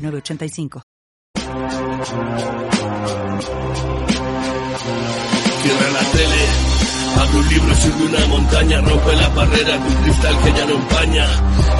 [0.00, 0.82] 906985.
[5.62, 6.49] Cierra la tele,
[7.20, 10.74] abre un libro, sube una montaña, rompe la barrera de un cristal que ya no
[10.74, 11.26] empaña.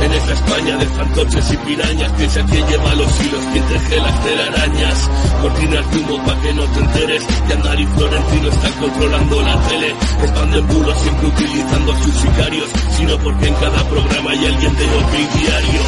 [0.01, 4.25] En esa España de fantoches y pirañas, piensa que lleva los hilos, quien teje las
[4.25, 5.11] telarañas.
[5.43, 9.61] Cortinas de humo pa' que no te enteres, que Andar y Florentino están controlando la
[9.69, 9.95] tele.
[10.23, 14.84] Expanden bulos siempre utilizando a sus sicarios, sino porque en cada programa hay alguien de
[14.84, 15.81] Diario.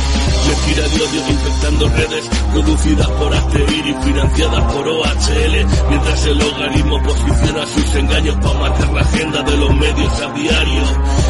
[0.48, 7.02] Mentira de odio infectando redes, producidas por Asterir y financiadas por OHL, mientras el logaritmo
[7.02, 10.82] posiciona sus engaños para marcar la agenda de los medios a diario.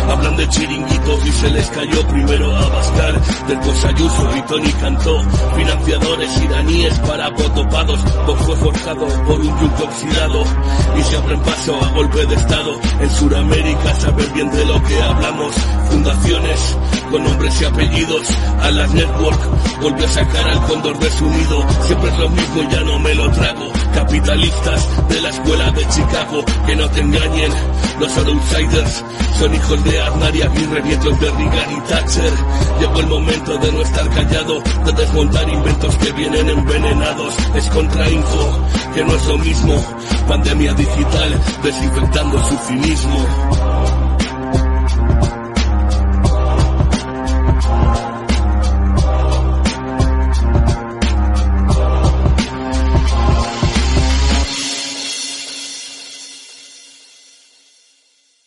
[0.09, 5.23] Hablan de chiringuitos y se les cayó primero a Bascal, del Ayuso y Tony Cantó,
[5.57, 10.45] financiadores iraníes para votopados, vos fue forjado por un yunque oxidado
[10.99, 12.81] y se abren paso a golpe de estado.
[13.01, 15.55] En Sudamérica, saber bien de lo que hablamos,
[15.91, 16.77] fundaciones
[17.11, 18.29] con nombres y apellidos,
[18.63, 19.41] a las network,
[19.83, 23.15] volvió a sacar al cóndor de su nido, siempre es lo mismo, ya no me
[23.15, 27.53] lo trago, capitalistas de la escuela de Chicago, que no te engañen,
[28.03, 29.05] los outsiders
[29.39, 32.33] son hijos de Aznar y Aguirre, nietos de Reagan y Thatcher,
[32.81, 38.61] llegó el momento de no estar callado, de desmontar inventos que vienen envenenados, es contrainfo,
[38.93, 39.85] que no es lo mismo,
[40.27, 43.82] pandemia digital, desinfectando su cinismo.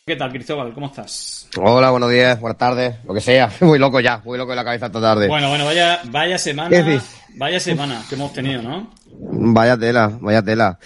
[0.08, 0.72] ¿Qué tal, Cristóbal?
[0.72, 1.48] ¿Cómo estás?
[1.60, 3.50] Hola, buenos días, buenas tardes, lo que sea.
[3.62, 5.28] Muy loco ya, muy loco de la cabeza esta tarde.
[5.28, 7.02] Bueno, bueno, vaya, vaya semana,
[7.38, 8.92] vaya semana que hemos tenido, ¿no?
[9.18, 10.78] Vaya tela, vaya tela.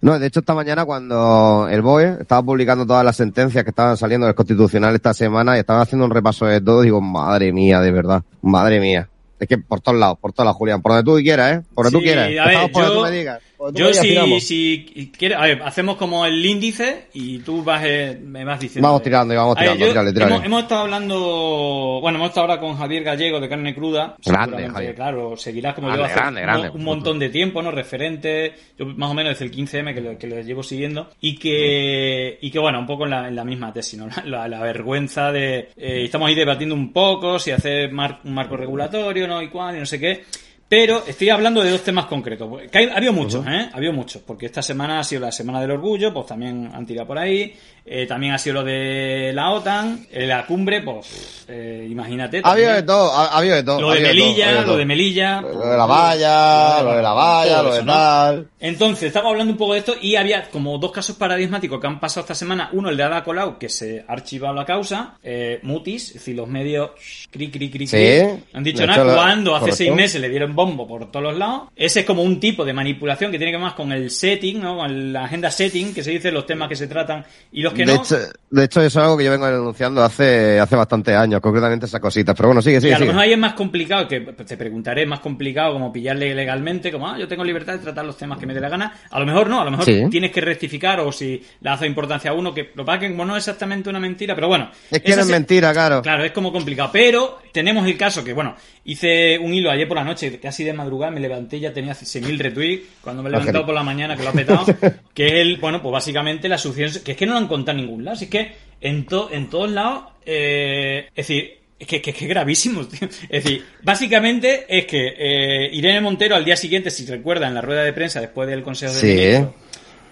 [0.00, 3.96] No, de hecho esta mañana cuando el BOE estaba publicando todas las sentencias que estaban
[3.96, 7.80] saliendo del Constitucional esta semana y estaban haciendo un repaso de todo, digo, madre mía,
[7.80, 9.08] de verdad, madre mía.
[9.40, 11.62] Es que por todos lados, por todos lados, Julián, por donde tú quieras, ¿eh?
[11.74, 12.26] Por donde Sí, tú quieras.
[12.46, 13.40] a ver, por donde yo- tú me digas.
[13.74, 18.44] Yo si, si quieres, a ver, hacemos como el índice y tú vas, eh, me
[18.44, 18.86] vas diciendo.
[18.88, 19.94] Vamos tirando y vamos A ver, tirando, yo-.
[20.36, 24.16] Hemos, hemos estado hablando, bueno, hemos estado ahora con Javier Gallego de Carne Cruda.
[24.24, 24.94] Grande, Javier.
[24.94, 27.70] Claro, seguirás como Grande, yo hace grande, un- grande, un, por montón de tiempo, ¿no?
[27.70, 31.36] Referente, yo más o menos desde el 15M que le, que le llevo siguiendo y
[31.36, 34.08] que, y que bueno, un poco en la, en la misma tesis, ¿no?
[34.24, 38.56] La, la vergüenza de, eh, estamos ahí debatiendo un poco si hacer mar- un marco
[38.56, 39.40] regulatorio, ¿no?
[39.42, 40.24] Y cuál, y no sé qué.
[40.68, 42.48] Pero estoy hablando de dos temas concretos.
[42.70, 43.70] Que ha habido muchos, ¿eh?
[43.72, 44.20] Ha habido muchos.
[44.22, 47.54] Porque esta semana ha sido la Semana del Orgullo, pues también han tirado por ahí.
[47.90, 50.06] Eh, también ha sido lo de la OTAN.
[50.12, 52.42] eh, la cumbre, pues eh, imagínate.
[52.44, 53.80] Ha habido de todo, ha, ha habido de todo.
[53.80, 55.40] Lo de todo, Melilla, lo de Melilla.
[55.40, 58.48] Lo de la valla, lo de la valla, lo de tal.
[58.60, 61.98] Entonces, estamos hablando un poco de esto y había como dos casos paradigmáticos que han
[61.98, 62.68] pasado esta semana.
[62.74, 65.14] Uno, el de Ada Colau, que se ha archivado la causa.
[65.22, 66.90] Eh, mutis, es decir, los medios
[67.30, 68.20] cri, cri, cri, Sí.
[68.52, 71.68] Han dicho nada cuando hace seis meses le dieron bombo por todos los lados.
[71.76, 74.60] Ese es como un tipo de manipulación que tiene que ver más con el setting,
[74.60, 74.78] ¿no?
[74.78, 77.86] Con la agenda setting, que se dice los temas que se tratan y los que
[77.86, 78.02] de, no.
[78.02, 78.16] hecho,
[78.50, 82.00] de hecho, eso es algo que yo vengo denunciando hace, hace bastantes años, concretamente esas
[82.00, 82.34] cositas.
[82.34, 85.02] Pero bueno, sigue, Y sigue, a lo mejor ahí es más complicado, que te preguntaré,
[85.02, 88.36] es más complicado como pillarle legalmente, como, ah, yo tengo libertad de tratar los temas
[88.38, 88.92] que me dé la gana.
[89.10, 90.02] A lo mejor no, a lo mejor Sí.
[90.10, 93.36] tienes que rectificar o si le hace importancia a uno, que lo que como no
[93.36, 94.70] es exactamente una mentira, pero bueno.
[94.90, 96.02] Es que es mentira, claro.
[96.02, 96.90] Claro, es como complicado.
[96.92, 100.72] Pero tenemos el caso que, bueno, hice un hilo ayer por la noche, casi de
[100.72, 103.66] madrugada, me levanté y ya tenía 6.000 retweets, cuando me he levantado Ángel.
[103.66, 104.64] por la mañana, que lo ha petado,
[105.14, 107.78] que es el, bueno, pues básicamente la sucesión, que es que no lo han contado
[107.78, 111.86] en ningún lado, si es que en, to- en todos lados, eh, es decir, es
[111.86, 113.08] que, que, que es gravísimo, tío.
[113.28, 117.60] Es decir, básicamente es que eh, Irene Montero al día siguiente, si recuerda, en la
[117.60, 119.06] rueda de prensa después del Consejo de Sí.
[119.06, 119.48] Ministros,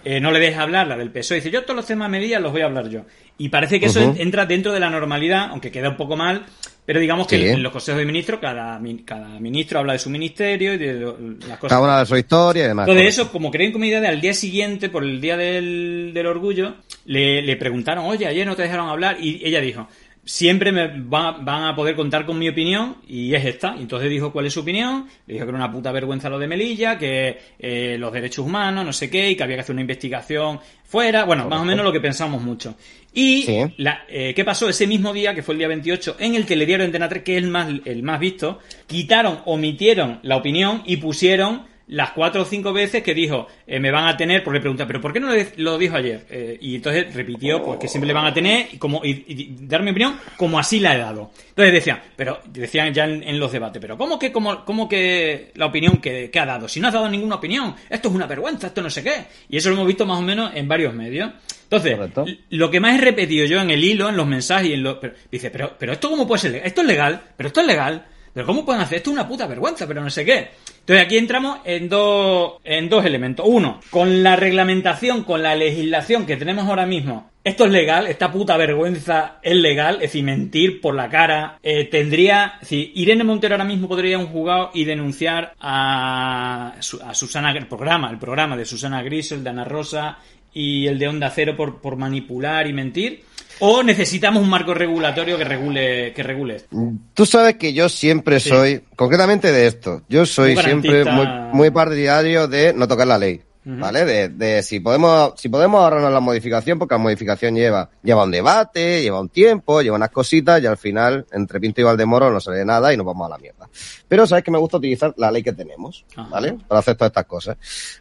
[0.05, 2.51] eh, no le deja hablar, la del PSOE, dice, yo todos los temas medidas los
[2.53, 3.01] voy a hablar yo.
[3.37, 6.45] Y parece que eso entra dentro de la normalidad, aunque queda un poco mal,
[6.87, 7.47] pero digamos que Sí.
[7.49, 11.17] en los consejos de ministros cada, cada ministro habla de su ministerio y de lo-
[11.47, 11.77] las cosas.
[11.77, 12.85] Cada una de su historia y demás.
[12.87, 13.21] Entonces correcto.
[13.23, 16.75] eso, como creen comida de al día siguiente, por el día del, del orgullo,
[17.05, 19.87] le, le preguntaron, oye, ayer no te dejaron hablar, y ella dijo,
[20.27, 23.75] siempre me va- van a poder contar con mi opinión y es esta.
[23.77, 26.37] Y entonces dijo cuál es su opinión, le dijo que era una puta vergüenza lo
[26.37, 29.73] de Melilla, que eh, los derechos humanos, no sé qué, y que había que hacer
[29.73, 32.75] una investigación fuera, bueno, más o menos lo que pensamos mucho.
[33.13, 33.57] Y Sí.
[33.77, 34.67] la- eh, ¿qué pasó?
[34.67, 37.37] Ese mismo día, que fue el día 28, en el telediario de Antena 3, que
[37.37, 42.45] es el más, el más visto, quitaron, omitieron la opinión y pusieron las cuatro o
[42.45, 45.19] cinco veces que dijo, eh, me van a tener, porque le pregunta, ¿pero por qué
[45.21, 46.25] no lo, dijo ayer?
[46.29, 49.55] Eh, y entonces repitió, pues que siempre le van a tener y, como, y, y
[49.61, 51.31] dar mi opinión como así la he dado.
[51.49, 55.51] Entonces decían, pero decían ya en, en los debates, pero ¿cómo que, cómo, cómo que
[55.55, 56.67] la opinión que, que ha dado?
[56.67, 59.25] Si no has dado ninguna opinión, esto es una vergüenza, esto no sé qué.
[59.49, 61.31] Y eso lo hemos visto más o menos en varios medios.
[61.63, 62.25] Entonces, Correcto.
[62.49, 64.97] lo que más he repetido yo en el hilo, en los mensajes y en los...
[64.97, 66.67] pero- dice, pero, pero esto cómo puede ser legal?
[66.67, 68.05] Esto es legal, pero esto es legal.
[68.33, 69.09] Pero ¿cómo pueden hacer esto?
[69.09, 70.49] Es una puta vergüenza, pero no sé qué.
[70.87, 73.45] Entonces aquí entramos en dos, en dos elementos.
[73.45, 78.31] Uno, con la reglamentación, con la legislación que tenemos ahora mismo, esto es legal, esta
[78.31, 81.59] puta vergüenza es legal, es decir, mentir por la cara.
[81.61, 87.51] Eh, tendría, decir, Irene Montero ahora mismo podría un juzgado y denunciar a, a Susana,
[87.51, 90.19] el programa, el programa de Susana Grisel, de Ana Rosa
[90.53, 93.23] y el de Onda Cero por, por manipular y mentir.
[93.59, 96.77] O necesitamos un marco regulatorio que regule, que regule esto.
[97.15, 98.49] Tú sabes que yo siempre Sí.
[98.49, 103.41] soy, concretamente de esto, yo soy siempre muy, muy partidario de no tocar la ley.
[103.69, 104.05] ¿Vale?
[104.05, 108.31] De, de si podemos, si podemos ahorrarnos la modificación, porque la modificación lleva, lleva un
[108.31, 112.39] debate, lleva un tiempo, lleva unas cositas, y al final, entre Pinto y Valdemoro no
[112.39, 113.67] sale nada y nos vamos a la mierda.
[114.07, 116.29] Pero sabes que me gusta utilizar la ley que tenemos, Ajá.
[116.29, 116.55] ¿vale?
[116.65, 117.57] Para hacer todas estas cosas.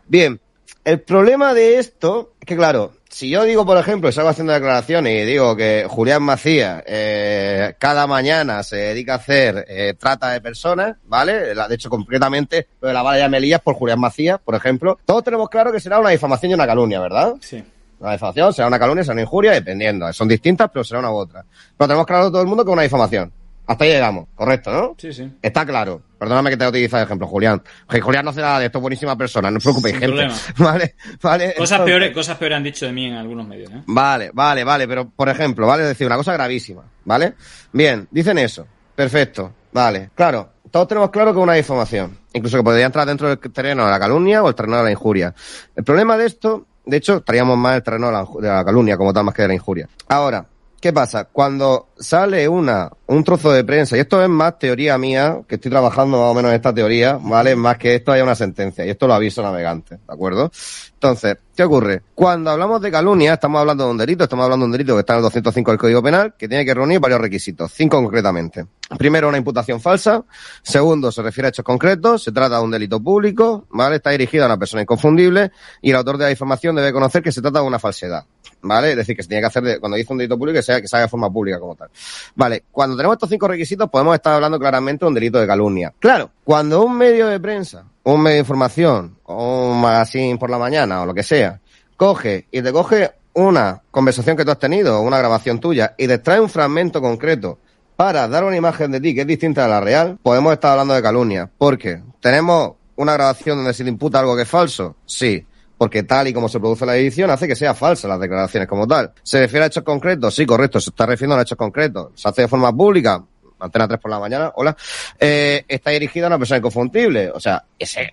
[0.07, 0.39] Bien,
[0.87, 5.21] el problema de esto es que, claro, si yo digo, por ejemplo, salgo haciendo declaraciones
[5.21, 10.41] y digo que Julián Macías eh, cada mañana se dedica a hacer eh, trata de
[10.41, 11.57] personas, ¿vale?
[11.57, 15.25] De hecho, concretamente, lo de la valla de Melillas por Julián Macías, por ejemplo, todos
[15.25, 17.35] tenemos claro que será una difamación y una calumnia, ¿verdad?
[17.41, 17.65] Sí.
[17.99, 20.13] Una difamación será una calumnia, será una injuria, dependiendo.
[20.13, 21.45] Son distintas, pero será una u otra.
[21.77, 23.33] Pero tenemos claro todo el mundo que es una difamación.
[23.67, 24.95] Hasta ahí llegamos, correcto, ¿no?
[24.99, 25.29] Sí, sí.
[25.43, 26.03] Está claro.
[26.19, 27.63] Perdóname que te utilice de ejemplo, Julián.
[27.89, 30.17] Que Julián no hace nada de esto, buenísima persona, no os preocupéis, Sin gente.
[30.17, 30.35] problema.
[30.59, 31.55] Vale, vale.
[31.57, 33.83] Cosas peores, cosas peores han dicho de mí en algunos medios, ¿eh?
[33.87, 35.83] Vale, vale, vale, pero por ejemplo, ¿vale?
[35.83, 37.35] Es decir, una cosa gravísima, ¿vale?
[37.73, 38.67] Bien, dicen eso.
[38.95, 40.11] Perfecto, vale.
[40.15, 42.19] Claro, todos tenemos claro que es una difamación.
[42.33, 44.91] Incluso que podría entrar dentro del terreno de la calumnia o el terreno de la
[44.91, 45.35] injuria.
[45.75, 48.49] El problema de esto, de hecho, estaríamos más en el terreno de la, inju- de
[48.49, 49.89] la calumnia como tal más que de la injuria.
[50.09, 50.47] Ahora,
[50.87, 51.25] ¿qué pasa?
[51.25, 55.69] Cuando sale una, un trozo de prensa, y esto es más teoría mía, que estoy
[55.69, 57.57] trabajando más o menos en esta teoría, ¿vale?
[57.57, 60.53] Más que esto haya una sentencia, y esto lo aviso navegante, ¿de acuerdo?
[60.95, 62.03] Entonces, ¿qué ocurre?
[62.15, 65.01] Cuando hablamos de calumnia, estamos hablando de un delito, estamos hablando de un delito que
[65.01, 68.67] está en el 205 del Código Penal, que tiene que reunir varios requisitos, cinco concretamente.
[68.99, 70.23] Primero, una imputación falsa.
[70.63, 73.97] Segundo, se refiere a hechos concretos, se trata de un delito público, ¿vale?
[73.97, 75.51] Está dirigido a una persona inconfundible
[75.83, 78.25] y el autor de la información debe conocer que se trata de una falsedad,
[78.63, 78.91] ¿vale?
[78.93, 80.81] Es decir, que se tiene que hacer, de- cuando dice un delito público, que sea
[80.81, 81.89] que se haga de forma pública como tal.
[82.37, 85.93] Vale, cuando tenemos estos cinco requisitos, podemos estar hablando claramente de un delito de calumnia.
[85.99, 90.59] Claro, cuando un medio de prensa, un medio de información, o un magazine por la
[90.59, 91.61] mañana, o lo que sea,
[91.97, 96.15] coge y te coge una conversación que tú has tenido, una grabación tuya, y te
[96.15, 97.59] extrae un fragmento concreto
[97.97, 100.95] para dar una imagen de ti que es distinta a la real, podemos estar hablando
[100.95, 101.51] de calumnia.
[101.59, 105.45] Porque tenemos una grabación donde se te imputa algo que es falso, sí.
[105.77, 108.87] Porque tal y como se produce la edición hace que sea falsa las declaraciones como
[108.87, 109.13] tal.
[109.23, 110.35] ¿Se refiere a hechos concretos?
[110.35, 112.13] Sí, correcto, se está refiriendo a hechos concretos.
[112.15, 113.23] ¿Se hace de forma pública?
[113.59, 114.77] Antena 3 por la mañana, hola.
[115.19, 117.31] Eh, está dirigida a una persona inconfundible.
[117.31, 118.11] O sea, ese,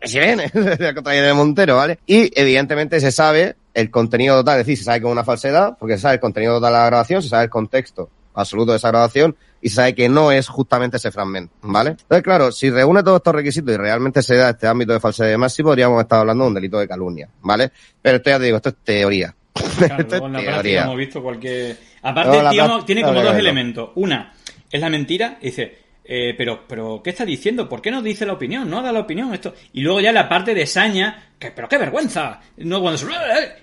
[0.00, 1.98] ese viene, Irene Montero, ¿vale?
[2.06, 5.76] Y evidentemente se sabe el contenido total, es decir, se sabe que es una falsedad,
[5.78, 8.78] porque se sabe el contenido total de la grabación, se sabe el contexto absoluto de
[8.78, 11.90] esa grabación y se sabe que no es justamente ese fragmento, ¿vale?
[11.90, 15.28] Entonces, claro, si reúne todos estos requisitos y realmente se da este ámbito de falsedad
[15.28, 17.70] y sí podríamos estar hablando de un delito de calumnia, ¿vale?
[18.02, 19.34] Pero esto ya te digo, esto es teoría.
[19.78, 20.82] Claro, esto luego en la es teoría.
[20.82, 21.78] hemos visto cualquier...
[22.02, 23.90] Aparte, digamos, tiene como dos elementos.
[23.94, 24.32] Una,
[24.74, 27.68] es la mentira, y dice, eh, pero, pero, ¿qué está diciendo?
[27.68, 28.68] ¿Por qué no dice la opinión?
[28.68, 29.54] No da la opinión esto.
[29.72, 32.40] Y luego ya la parte de saña, que, pero qué vergüenza.
[32.58, 33.06] No, cuando se-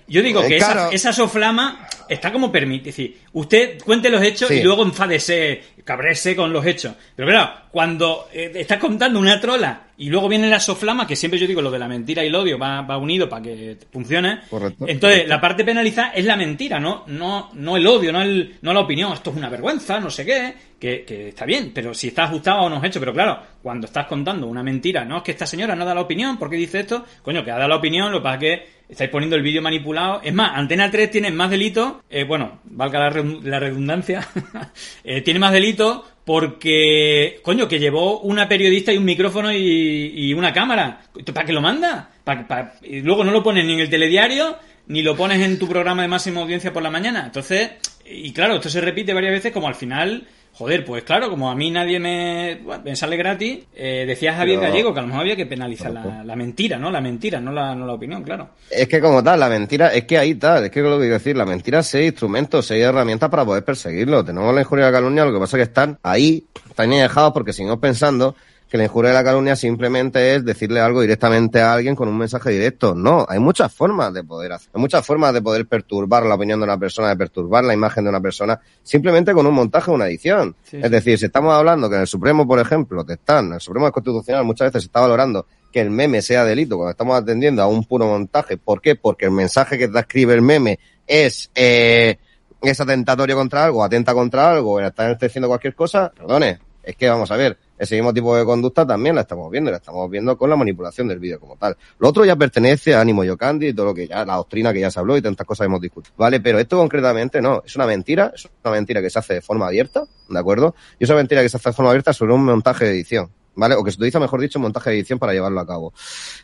[0.08, 2.90] Yo digo Eh, que esa, esa soflama está como permite.
[2.90, 4.54] Es decir, usted cuente los hechos Sí.
[4.56, 6.94] y luego enfádese, cabrese con los hechos.
[7.16, 11.38] Pero claro, cuando eh, estás contando una trola y luego viene la soflama, que siempre
[11.38, 14.40] yo digo lo de la mentira y el odio va, va unido para que funcione.
[14.50, 15.28] Correcto, Entonces, correcto.
[15.28, 18.80] la parte penalizada es la mentira, no, no, no el odio, no, el, no la
[18.80, 19.12] opinión.
[19.12, 22.58] Esto es una vergüenza, no sé qué, que, que está bien, pero si está ajustado
[22.60, 23.00] a unos hechos.
[23.00, 26.00] Pero claro, cuando estás contando una mentira, no es que esta señora no da la
[26.00, 27.04] opinión, ¿por qué dice esto?
[27.22, 29.62] Coño, que ha dado la opinión, lo que pasa es que estáis poniendo el vídeo
[29.62, 30.20] manipulado.
[30.22, 34.26] Es más, Antena 3 tiene más delitos, eh, bueno, valga la, la redundancia,
[35.04, 40.34] eh, tiene más delitos porque, coño, que llevó una periodista y un micrófono y, y
[40.34, 41.00] una cámara.
[41.32, 42.10] ¿Para qué lo manda?
[42.24, 45.58] Pa- pa- y luego no lo pones ni en el telediario, ni lo pones en
[45.58, 47.24] tu programa de máxima audiencia por la mañana.
[47.26, 47.72] Entonces,
[48.04, 50.26] y claro, esto se repite varias veces como al final
[50.62, 54.94] Joder, pues claro, como a mí nadie me, me sale gratis, eh, decía Javier Gallego
[54.94, 56.88] que a lo mejor había que penalizar la, mentira, ¿no?
[56.88, 58.50] La mentira, no la, no la opinión, claro.
[58.70, 61.14] Es que como tal, la mentira, es que ahí tal, es que lo que quiero
[61.14, 64.24] decir, la mentira es instrumentos, seis herramientas para poder perseguirlo.
[64.24, 67.32] Tenemos la injuria de la calumnia, lo que pasa es que están ahí, están dejados
[67.32, 68.36] porque seguimos pensando
[68.72, 72.16] que la injuria de la calumnia simplemente es decirle algo directamente a alguien con un
[72.16, 72.94] mensaje directo.
[72.94, 76.58] No, hay muchas formas de poder hacer, hay muchas formas de poder perturbar la opinión
[76.58, 79.94] de una persona, de perturbar la imagen de una persona, simplemente con un montaje o
[79.94, 80.56] una edición.
[80.72, 83.60] es decir, si estamos hablando que en el Supremo, por ejemplo, te están, en el
[83.60, 87.60] Supremo Constitucional muchas veces se está valorando que el meme sea delito cuando estamos atendiendo
[87.60, 88.56] a un puro montaje.
[88.56, 88.96] ¿Por qué?
[88.96, 92.16] Porque el mensaje que te escribe el meme es, eh,
[92.62, 97.08] es atentatorio contra algo, atenta contra algo, o está diciendo cualquier cosa, perdone, es que
[97.08, 100.38] vamos a ver, ese mismo tipo de conducta también la estamos viendo, la estamos viendo
[100.38, 101.76] con la manipulación del vídeo como tal.
[101.98, 104.78] Lo otro ya pertenece a Ánimo Yocandi y todo lo que ya, la doctrina que
[104.78, 106.14] ya se habló y tantas cosas hemos discutido.
[106.16, 109.40] Vale, pero esto concretamente no, es una mentira, es una mentira que se hace de
[109.40, 110.76] forma abierta, ¿de acuerdo?
[111.00, 113.74] Y esa mentira que se hace de forma abierta sobre un montaje de edición, ¿vale?
[113.74, 115.92] O que se utiliza, mejor dicho, un montaje de edición para llevarlo a cabo.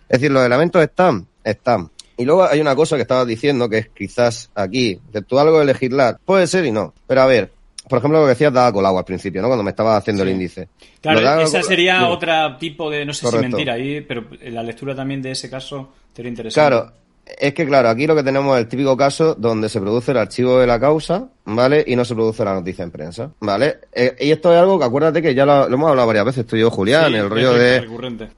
[0.08, 1.88] Es decir, los elementos están, están.
[2.16, 5.60] Y luego hay una cosa que estabas diciendo que es quizás aquí, que tú algo
[5.60, 6.94] de legislar, puede ser y no.
[7.06, 7.52] Pero a ver,
[7.88, 9.48] por ejemplo, lo que decías daba Colau al principio, ¿no?
[9.48, 10.68] Cuando me estaba haciendo el índice.
[11.00, 15.22] Claro, esa sería otra tipo de, no sé si mentira ahí, pero la lectura también
[15.22, 16.68] de ese caso sería interesante.
[16.68, 16.92] Claro,
[17.38, 20.18] es que claro, aquí lo que tenemos es el típico caso donde se produce el
[20.18, 21.84] archivo de la causa, ¿vale?
[21.86, 23.78] Y no se produce la noticia en prensa, ¿vale?
[23.92, 26.56] Eh, y esto es algo que acuérdate que ya lo, hemos hablado varias veces, tú
[26.56, 27.86] y yo, Julián, el rollo de...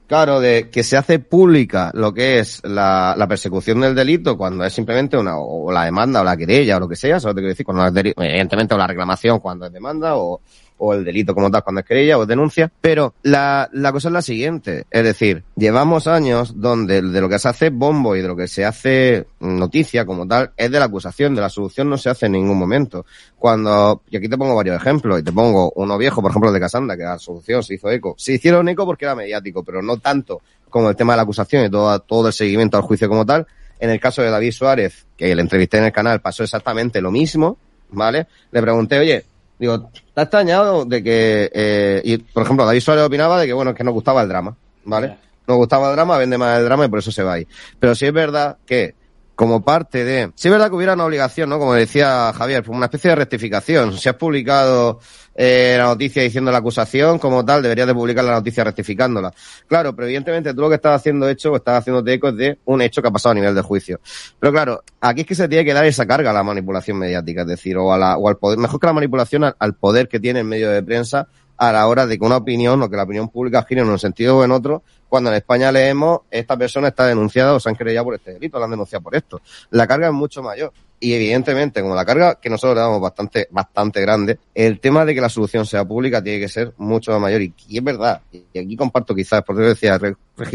[0.07, 4.63] Claro, de que se hace pública lo que es la, la, persecución del delito cuando
[4.63, 7.35] es simplemente una, o la demanda o la querella o lo que sea, ¿sabes lo
[7.35, 7.65] que quiero decir?
[7.65, 10.41] Cuando es evidentemente o la reclamación cuando es demanda o
[10.83, 14.13] o el delito como tal cuando es querella o denuncia, pero la, la cosa es
[14.13, 18.27] la siguiente, es decir, llevamos años donde de lo que se hace bombo y de
[18.27, 21.97] lo que se hace noticia como tal es de la acusación, de la solución no
[21.97, 23.05] se hace en ningún momento.
[23.37, 26.59] Cuando, y aquí te pongo varios ejemplos, y te pongo uno viejo, por ejemplo, de
[26.59, 28.15] Casanda, que la solución se hizo eco.
[28.17, 31.65] Se hicieron eco porque era mediático, pero no tanto como el tema de la acusación
[31.65, 33.45] y todo, todo el seguimiento al juicio como tal.
[33.79, 37.11] En el caso de David Suárez, que le entrevisté en el canal, pasó exactamente lo
[37.11, 37.57] mismo,
[37.89, 38.27] ¿vale?
[38.51, 39.25] Le pregunté, oye,
[39.61, 43.53] Digo, ¿te ha extrañado de que, eh, y por ejemplo, David Suárez opinaba de que,
[43.53, 45.15] bueno, que nos gustaba el drama, ¿vale?
[45.45, 47.47] Nos gustaba el drama, vende más el drama y por eso se va ahí.
[47.79, 48.95] Pero sí es verdad que,
[49.41, 51.57] como parte de, sí es verdad que hubiera una obligación, ¿no?
[51.57, 53.97] Como decía Javier, una especie de rectificación.
[53.97, 54.99] Si has publicado
[55.33, 59.33] eh, la noticia diciendo la acusación como tal, deberías de publicar la noticia rectificándola.
[59.65, 62.59] Claro, pero evidentemente tú lo que estás haciendo hecho o estás haciendo eco es de
[62.65, 63.99] un hecho que ha pasado a nivel de juicio.
[64.39, 67.41] Pero claro, aquí es que se tiene que dar esa carga a la manipulación mediática,
[67.41, 70.19] es decir, o, a la, o al poder, mejor que la manipulación al, poder que
[70.19, 71.27] tiene el medio de prensa
[71.61, 73.99] a la hora de que una opinión o que la opinión pública gire en un
[73.99, 77.75] sentido o en otro, cuando en España leemos esta persona está denunciada o se han
[77.75, 79.41] querellado por este delito, la han denunciado por esto.
[79.69, 80.73] La carga es mucho mayor.
[80.99, 85.13] Y evidentemente, como la carga que nosotros le damos bastante, bastante grande, el tema de
[85.13, 87.43] que la solución sea pública tiene que ser mucho mayor.
[87.43, 88.21] Y, es verdad.
[88.31, 89.99] Y aquí comparto quizás, porque yo decía,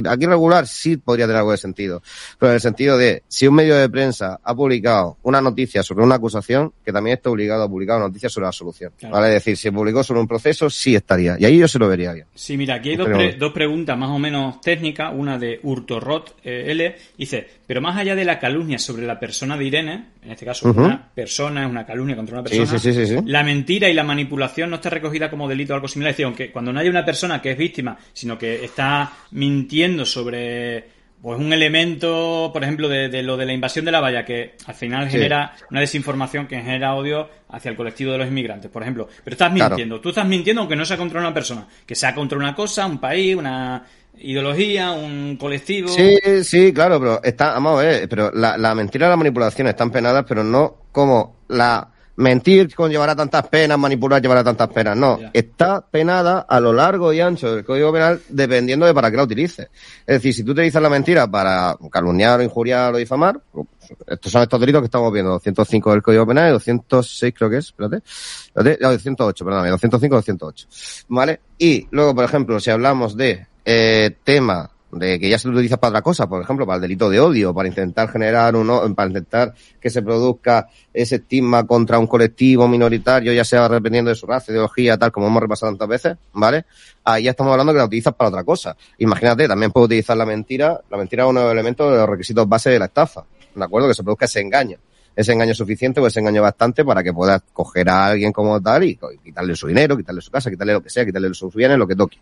[0.08, 2.02] aquí regular sí podría tener algo de sentido.
[2.38, 6.04] Pero en el sentido de, si un medio de prensa ha publicado una noticia sobre
[6.04, 8.92] una acusación, que también está obligado a publicar una noticia sobre la solución.
[9.10, 9.28] ¿Vale?
[9.28, 11.36] Es decir, si publicó sobre un proceso, sí estaría.
[11.38, 12.26] Y ahí yo se lo vería bien.
[12.34, 15.12] Sí, mira, aquí hay dos, dos preguntas más o menos técnicas.
[15.14, 16.96] Una de Urtorrot eh, L.
[17.16, 20.70] Dice, pero más allá de la calumnia sobre la persona de Irene, en este caso
[20.70, 24.90] una persona, es una calumnia contra una persona, la mentira y la manipulación no está
[24.90, 26.10] recogida como delito o algo similar.
[26.10, 29.75] Es decir, aunque cuando no hay una persona que es víctima, sino que está mintiendo
[30.04, 34.54] sobre pues un elemento, por ejemplo, de, lo de la invasión de la valla, que
[34.66, 38.82] al final genera una desinformación que genera odio hacia el colectivo de los inmigrantes, por
[38.82, 39.08] ejemplo.
[39.24, 40.00] Pero estás mintiendo.
[40.00, 43.00] Tú estás mintiendo aunque no sea contra una persona, que sea contra una cosa, un
[43.00, 43.84] país, una
[44.18, 45.88] ideología, un colectivo.
[45.88, 49.66] Sí, sí, claro, pero está, vamos a ver, pero la, la mentira y la manipulación
[49.66, 54.96] están penadas, pero no como la mentir conllevará tantas penas, manipular llevará tantas penas.
[54.96, 59.16] No, está penada a lo largo y ancho del Código Penal dependiendo de para qué
[59.16, 59.68] la utilices.
[60.06, 63.66] Es decir, si tú utilizas la mentira para calumniar o injuriar o difamar, pues,
[64.06, 67.58] estos son estos delitos que estamos viendo, 205 del Código Penal y 206 creo que
[67.58, 70.68] es, espérate, espérate no, 208, perdón, 205 y 208.
[71.08, 71.40] ¿Vale?
[71.58, 75.90] Y luego, por ejemplo, si hablamos de eh, tema de que ya se utiliza para
[75.90, 79.54] otra cosa, por ejemplo, para el delito de odio, para intentar generar uno, para intentar
[79.80, 84.52] que se produzca ese estigma contra un colectivo minoritario, ya sea dependiendo de su raza,
[84.52, 86.64] ideología, tal, como hemos repasado tantas veces, ¿vale?
[87.04, 88.76] Ahí ya estamos hablando que la utilizas para otra cosa.
[88.98, 92.08] Imagínate, también puedo utilizar la mentira, la mentira es uno de los elementos de los
[92.08, 93.24] requisitos base de la estafa,
[93.54, 93.88] ¿de acuerdo?
[93.88, 94.78] Que se produzca ese engaño
[95.16, 98.84] ese engaño suficiente o ese engaño bastante para que puedas coger a alguien como tal
[98.84, 101.86] y, quitarle su dinero, quitarle su casa, quitarle lo que sea, quitarle sus bienes, lo
[101.88, 102.18] que toque.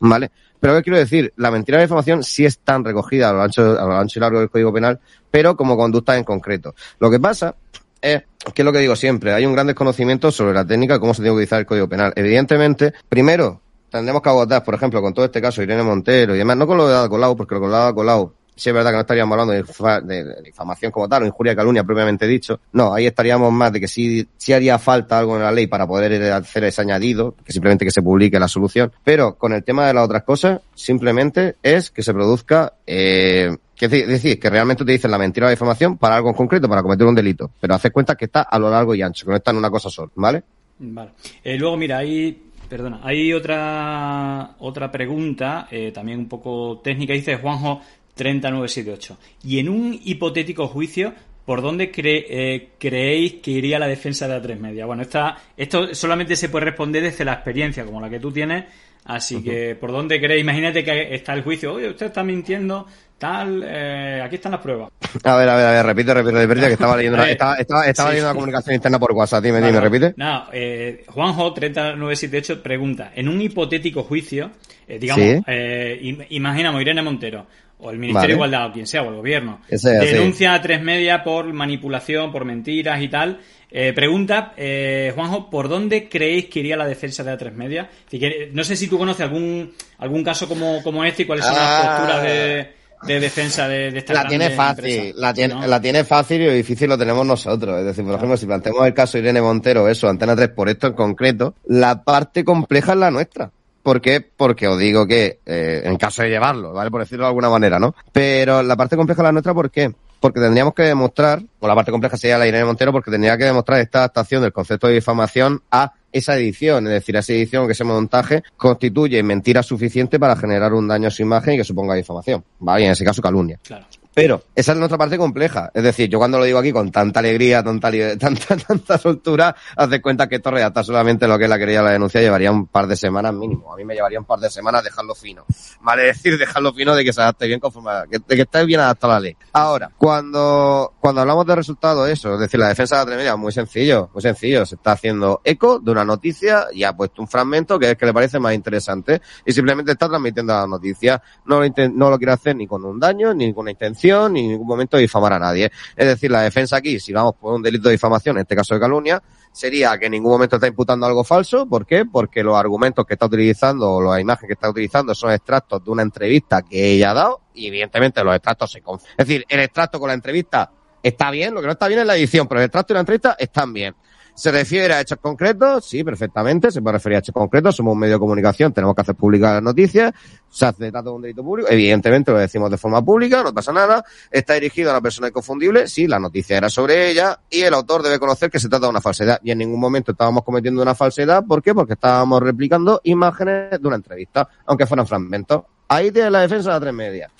[0.00, 0.30] ¿Vale?
[0.60, 1.32] Pero ¿qué quiero decir?
[1.36, 4.40] La mentira de información sí está recogida a lo ancho, a lo ancho y largo
[4.40, 6.74] del Código Penal, pero como conducta en concreto.
[6.98, 7.56] Lo que pasa
[8.02, 8.22] es,
[8.54, 11.22] que es lo que digo siempre, hay un gran desconocimiento sobre la técnica cómo se
[11.22, 12.12] tiene que utilizar el Código Penal.
[12.14, 16.58] Evidentemente, primero, tendremos que agotar, por ejemplo, con todo este caso Irene Montero y demás,
[16.58, 18.96] no con lo de Ada Colau, porque lo de Ada Colau sí es verdad que
[18.96, 22.60] no estaríamos hablando de, de difamación como tal, o injuria calumnia propiamente dicho.
[22.72, 25.86] No, ahí estaríamos más de que sí, sí haría falta algo en la ley para
[25.86, 28.92] poder hacer ese añadido, que simplemente que se publique la solución.
[29.02, 33.86] Pero con el tema de las otras cosas, simplemente es que se produzca, eh, que
[33.86, 36.82] es decir- que realmente utilicen la mentira o la difamación para algo en concreto, para
[36.82, 37.50] cometer un delito.
[37.60, 39.70] Pero haces cuenta que está a lo largo y ancho, que no está en una
[39.70, 40.42] cosa sola, ¿vale?
[40.78, 41.10] Vale.
[41.42, 47.36] Eh, luego, mira, hay, perdona, hay otra otra pregunta, eh, también un poco técnica, dice
[47.36, 47.80] Juanjo
[48.16, 49.16] 30978.
[49.44, 51.12] Y en un hipotético juicio,
[51.44, 54.86] ¿por dónde cre- eh, creéis que iría la defensa de A3 Media?
[54.86, 58.64] Bueno, esta, esto solamente se puede responder desde la experiencia, como la que tú tienes.
[59.06, 60.40] Así que, ¿por dónde creéis?
[60.42, 61.74] Imagínate que está el juicio.
[61.74, 62.86] Oye, usted está mintiendo,
[63.18, 63.62] tal.
[63.62, 64.90] eh, aquí están las pruebas.
[65.22, 67.86] A ver, a ver, a ver, repite, repite, repite, que estaba leyendo, una, estaba, estaba,
[67.86, 68.14] estaba sí.
[68.14, 69.44] leyendo una comunicación interna por WhatsApp.
[69.44, 70.14] Dime, dime, Vale, repite.
[70.16, 74.52] Nada, eh, Juanjo 30978 pregunta, en un hipotético juicio,
[74.88, 75.42] eh, digamos, Sí.
[75.46, 77.46] im- imaginamos Irene Montero
[77.84, 78.28] o el Ministerio Vale.
[78.28, 80.06] de Igualdad o quien sea o el gobierno sea, sí.
[80.06, 83.40] denuncia a tres media por manipulación, por mentiras y tal.
[83.70, 87.90] Eh, pregunta, eh, Juanjo, ¿por dónde creéis que iría la defensa de A3 Media?
[88.08, 88.20] Si
[88.52, 91.80] no sé si tú conoces algún algún caso como, como este y cuáles son Ah.
[91.82, 92.68] las posturas de,
[93.06, 96.52] de defensa de, de esta La tiene fácil, la tiene, la tiene fácil y lo
[96.52, 97.80] difícil lo tenemos nosotros.
[97.80, 100.68] Es decir, por ejemplo, si planteamos el caso de Irene Montero, eso, Antena 3 por
[100.68, 103.50] esto en concreto, la parte compleja es la nuestra.
[103.84, 104.22] ¿Por qué?
[104.22, 106.90] Porque os digo que, eh, en caso de llevarlo, ¿vale?
[106.90, 107.94] Por decirlo de alguna manera, ¿no?
[108.12, 109.92] Pero la parte compleja la nuestra, ¿por qué?
[110.20, 113.44] Porque tendríamos que demostrar, o la parte compleja sería la Irene Montero, porque tendría que
[113.44, 117.72] demostrar esta adaptación del concepto de difamación a esa edición, es decir, esa edición que
[117.72, 121.94] ese montaje constituye mentira suficiente para generar un daño a su imagen y que suponga
[121.94, 122.84] difamación, ¿vale?
[122.84, 123.60] Y en ese caso calumnia.
[123.62, 123.84] Claro.
[124.14, 125.70] Pero esa es nuestra parte compleja.
[125.74, 130.00] Es decir, yo cuando lo digo aquí con tanta alegría, tanta, tanta, tanta soltura, hace
[130.00, 132.86] cuenta que esto redacta solamente lo que es la querella la denuncia llevaría un par
[132.86, 133.72] de semanas mínimo.
[133.72, 135.44] A mí me llevaría un par de semanas dejarlo fino.
[135.80, 138.64] Vale decir, dejarlo fino de que se adapte bien conforme a, que, de que esté
[138.64, 139.36] bien adaptada a la ley.
[139.52, 143.52] Ahora, cuando, cuando hablamos de resultados, eso, es decir, la defensa de la tremedia, muy
[143.52, 144.64] sencillo, muy sencillo.
[144.64, 148.06] Se está haciendo eco de una noticia y ha puesto un fragmento que es que
[148.06, 151.20] le parece más interesante y simplemente está transmitiendo la noticia.
[151.46, 154.40] No lo, no lo quiere hacer ni con un daño, ni con una intención, ni
[154.40, 155.70] en ningún momento difamar a nadie.
[155.96, 158.74] Es decir, la defensa aquí, si vamos por un delito de difamación, en este caso
[158.74, 161.66] de calumnia, sería que en ningún momento está imputando algo falso.
[161.66, 162.04] ¿Por qué?
[162.04, 165.90] Porque los argumentos que está utilizando o las imágenes que está utilizando son extractos de
[165.90, 169.60] una entrevista que ella ha dado y evidentemente los extractos se conf Es decir, el
[169.60, 170.70] extracto con la entrevista
[171.02, 173.00] está bien, lo que no está bien es la edición, pero el extracto y la
[173.00, 173.94] entrevista están bien.
[174.34, 175.84] ¿Se refiere a hechos concretos?
[175.84, 176.72] Sí, perfectamente.
[176.72, 177.76] Se puede referir a hechos concretos.
[177.76, 180.12] Somos un medio de comunicación, tenemos que hacer públicas las noticias.
[180.50, 181.68] Se hace trata de un delito público.
[181.70, 184.04] Evidentemente lo decimos de forma pública, no pasa nada.
[184.30, 185.86] Está dirigido a una persona inconfundible.
[185.86, 188.90] Sí, la noticia era sobre ella y el autor debe conocer que se trata de
[188.90, 189.38] una falsedad.
[189.44, 191.44] Y en ningún momento estábamos cometiendo una falsedad.
[191.44, 191.72] ¿Por qué?
[191.72, 195.62] Porque estábamos replicando imágenes de una entrevista, aunque fueran fragmentos.
[195.86, 197.30] Ahí tiene la defensa de la tres media.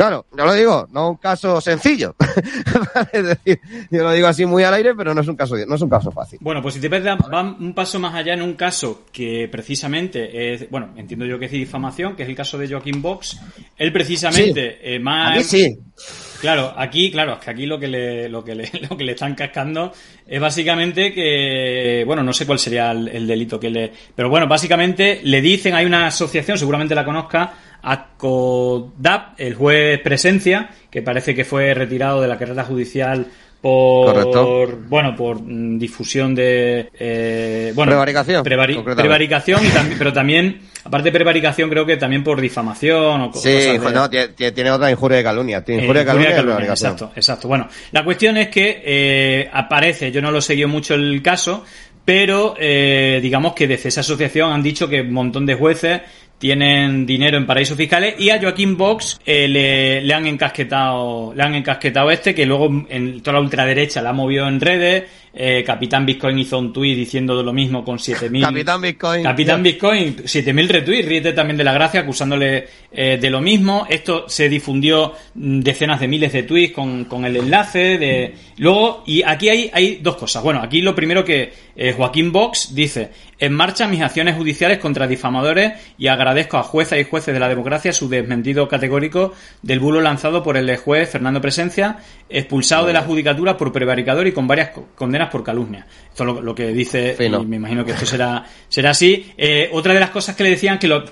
[0.00, 2.16] Claro, yo lo digo, no un caso sencillo.
[3.12, 3.60] es decir,
[3.90, 5.90] yo lo digo así muy al aire, pero no es un caso, no es un
[5.90, 6.38] caso fácil.
[6.40, 10.54] Bueno, pues si te ves, va un paso más allá en un caso que precisamente
[10.54, 13.42] es, bueno, entiendo yo que es difamación, que es el caso de Joaquín Box.
[13.76, 15.44] Él precisamente, eh, más...
[15.44, 15.76] Sí.
[16.40, 19.12] Claro, aquí, claro, es que aquí lo que le, lo que le, lo que le
[19.12, 19.92] están cascando
[20.26, 24.46] es básicamente que, bueno, no sé cuál sería el, el delito que le, pero bueno,
[24.46, 31.34] básicamente le dicen, hay una asociación, seguramente la conozca, ACODAP, el juez Presencia, que parece
[31.34, 33.26] que fue retirado de la carrera judicial
[33.60, 34.68] por Correcto.
[34.88, 39.02] bueno por mm, difusión de eh, bueno Prevaricación, prevari- concretamente.
[39.02, 43.76] prevaricación y también pero también aparte de prevaricación creo que también por difamación o Sí,
[43.78, 45.62] cosas de- no, tiene, tiene- otra injuria de calumnia.
[45.64, 46.92] Tiene eh, injuria de calumnia calumnia, prevaricación.
[46.92, 47.48] Exacto, exacto.
[47.48, 51.64] Bueno, la cuestión es que eh, aparece, yo no lo seguí mucho el caso,
[52.04, 56.00] pero eh, digamos que desde esa asociación han dicho que un montón de jueces
[56.40, 61.42] tienen dinero en paraísos fiscales y a Joaquín Vox eh, le, le han encasquetado le
[61.42, 65.62] han encasquetado este que luego en toda la ultraderecha la ha movido en redes eh,
[65.64, 69.22] Capitán Bitcoin hizo un tuit diciendo lo mismo con 7000 Capitán Bitcoin.
[69.22, 73.86] Capitán Bitcoin, 7.000 retweets, ríete también de la gracia acusándole eh, de lo mismo.
[73.88, 78.34] Esto se difundió mm, decenas de miles de tweets con, con el enlace de...
[78.58, 80.42] Luego, y aquí hay, hay dos cosas.
[80.42, 85.06] Bueno, aquí lo primero que eh, Joaquín Vox dice, en marcha mis acciones judiciales contra
[85.06, 90.00] difamadores y agradezco a juezas y jueces de la democracia su desmentido categórico del bulo
[90.02, 94.70] lanzado por el juez Fernando Presencia, expulsado de la judicatura por prevaricador y con varias
[94.70, 94.88] co-
[95.20, 95.86] condenas por calumnia.
[96.08, 99.32] Esto es lo, que dice, y me imagino que esto será, será así.
[99.36, 101.04] Eh, otra de las cosas que le decían que lo,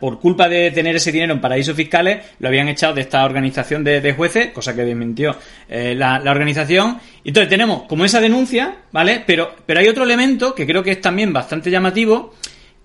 [0.00, 3.84] por culpa de tener ese dinero en paraísos fiscales, lo habían echado de esta organización
[3.84, 5.36] de, jueces, cosa que desmintió
[5.68, 6.98] eh, la, la, organización.
[7.24, 9.22] Entonces tenemos como esa denuncia, ¿vale?
[9.26, 12.34] Pero, pero hay otro elemento que creo que es también bastante llamativo,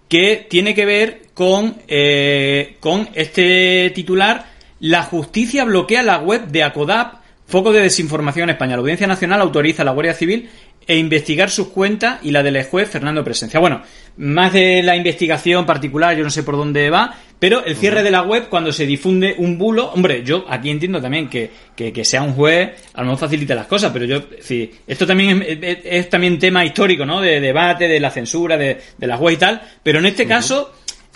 [0.07, 4.57] que tiene que ver con, eh, con este titular.
[4.79, 7.16] La justicia bloquea la web de ACODAP,
[7.47, 8.75] foco de desinformación en España.
[8.75, 10.49] La Audiencia Nacional autoriza a la Guardia Civil
[10.85, 13.59] e investigar sus cuentas y la del juez Fernando Presencia.
[13.59, 13.81] Bueno,
[14.17, 18.11] más de la investigación particular, yo no sé por dónde va, pero el cierre de
[18.11, 22.23] la web cuando se difunde un bulo, hombre, yo aquí entiendo también que, que, sea
[22.23, 26.39] un juez, a lo mejor facilita las cosas, pero yo, sí, esto también es, también
[26.39, 27.19] tema histórico, ¿no?
[27.19, 30.73] De debate, de la censura, de, de la web y tal, pero en este caso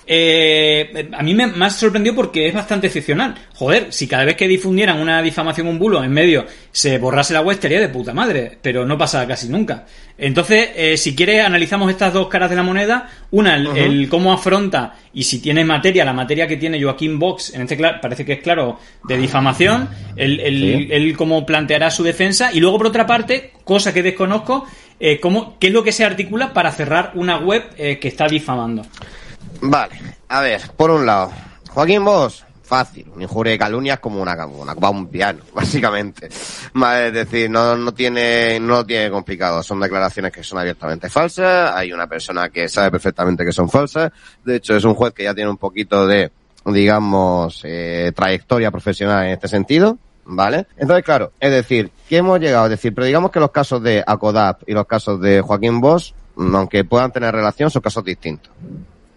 [0.07, 3.35] eh, a mí me, ha sorprendido porque es bastante excepcional.
[3.53, 7.41] Joder, si cada vez que difundieran una difamación, un bulo en medio, se borrase la
[7.41, 9.85] web, estaría de puta madre, pero no pasa casi nunca.
[10.17, 13.09] Entonces, eh, si quieres, analizamos estas dos caras de la moneda.
[13.31, 17.61] Una, el, cómo afronta y si tiene materia, la materia que tiene Joaquín Vox, en
[17.61, 22.51] este parece que es claro, de difamación, el, cómo planteará su defensa.
[22.53, 24.65] Y luego, por otra parte, cosa que desconozco,
[24.99, 28.27] eh, cómo, qué es lo que se articula para cerrar una web eh, que está
[28.27, 28.83] difamando.
[29.61, 29.95] Vale,
[30.27, 31.31] a ver, por un lado,
[31.69, 36.27] Joaquín Bosch, fácil, un injuria de calumnias como una, una copa un piano, básicamente.
[36.27, 42.07] es decir, no, tiene, no tiene complicado, son declaraciones que son abiertamente falsas, hay una
[42.07, 44.11] persona que sabe perfectamente que son falsas,
[44.43, 46.31] de hecho es un juez que ya tiene un poquito de,
[46.65, 50.67] digamos, eh, trayectoria profesional en este sentido, ¿Vale?
[50.77, 52.65] Entonces, claro, es decir, ¿qué hemos llegado?
[52.65, 56.13] a decir, pero digamos que los casos de Acodap y los casos de Joaquín Bosch,
[56.37, 58.51] aunque puedan tener relación, son casos distintos.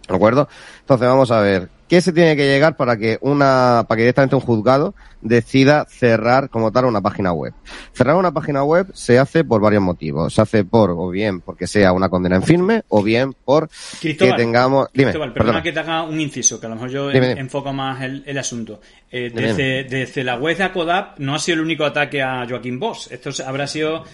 [0.09, 0.49] ¿De acuerdo?
[0.81, 4.37] Entonces vamos a ver, ¿qué se tiene que llegar para que una, para que directamente
[4.37, 7.53] un juzgado decida cerrar como tal una página web?
[7.92, 10.35] Cerrar una página web se hace por varios motivos.
[10.35, 13.68] Se hace por, o bien porque sea una condena en firme, o bien por
[14.01, 17.11] que tengamos, dime, Cristóbal, perdona que te haga un inciso, que a lo mejor yo
[17.11, 18.81] enfoco más el, asunto.
[19.11, 22.79] Eh, desde, desde, la web de ACODAP no ha sido el único ataque a Joaquín
[22.79, 23.12] Bosch.
[23.12, 24.05] Esto habrá sido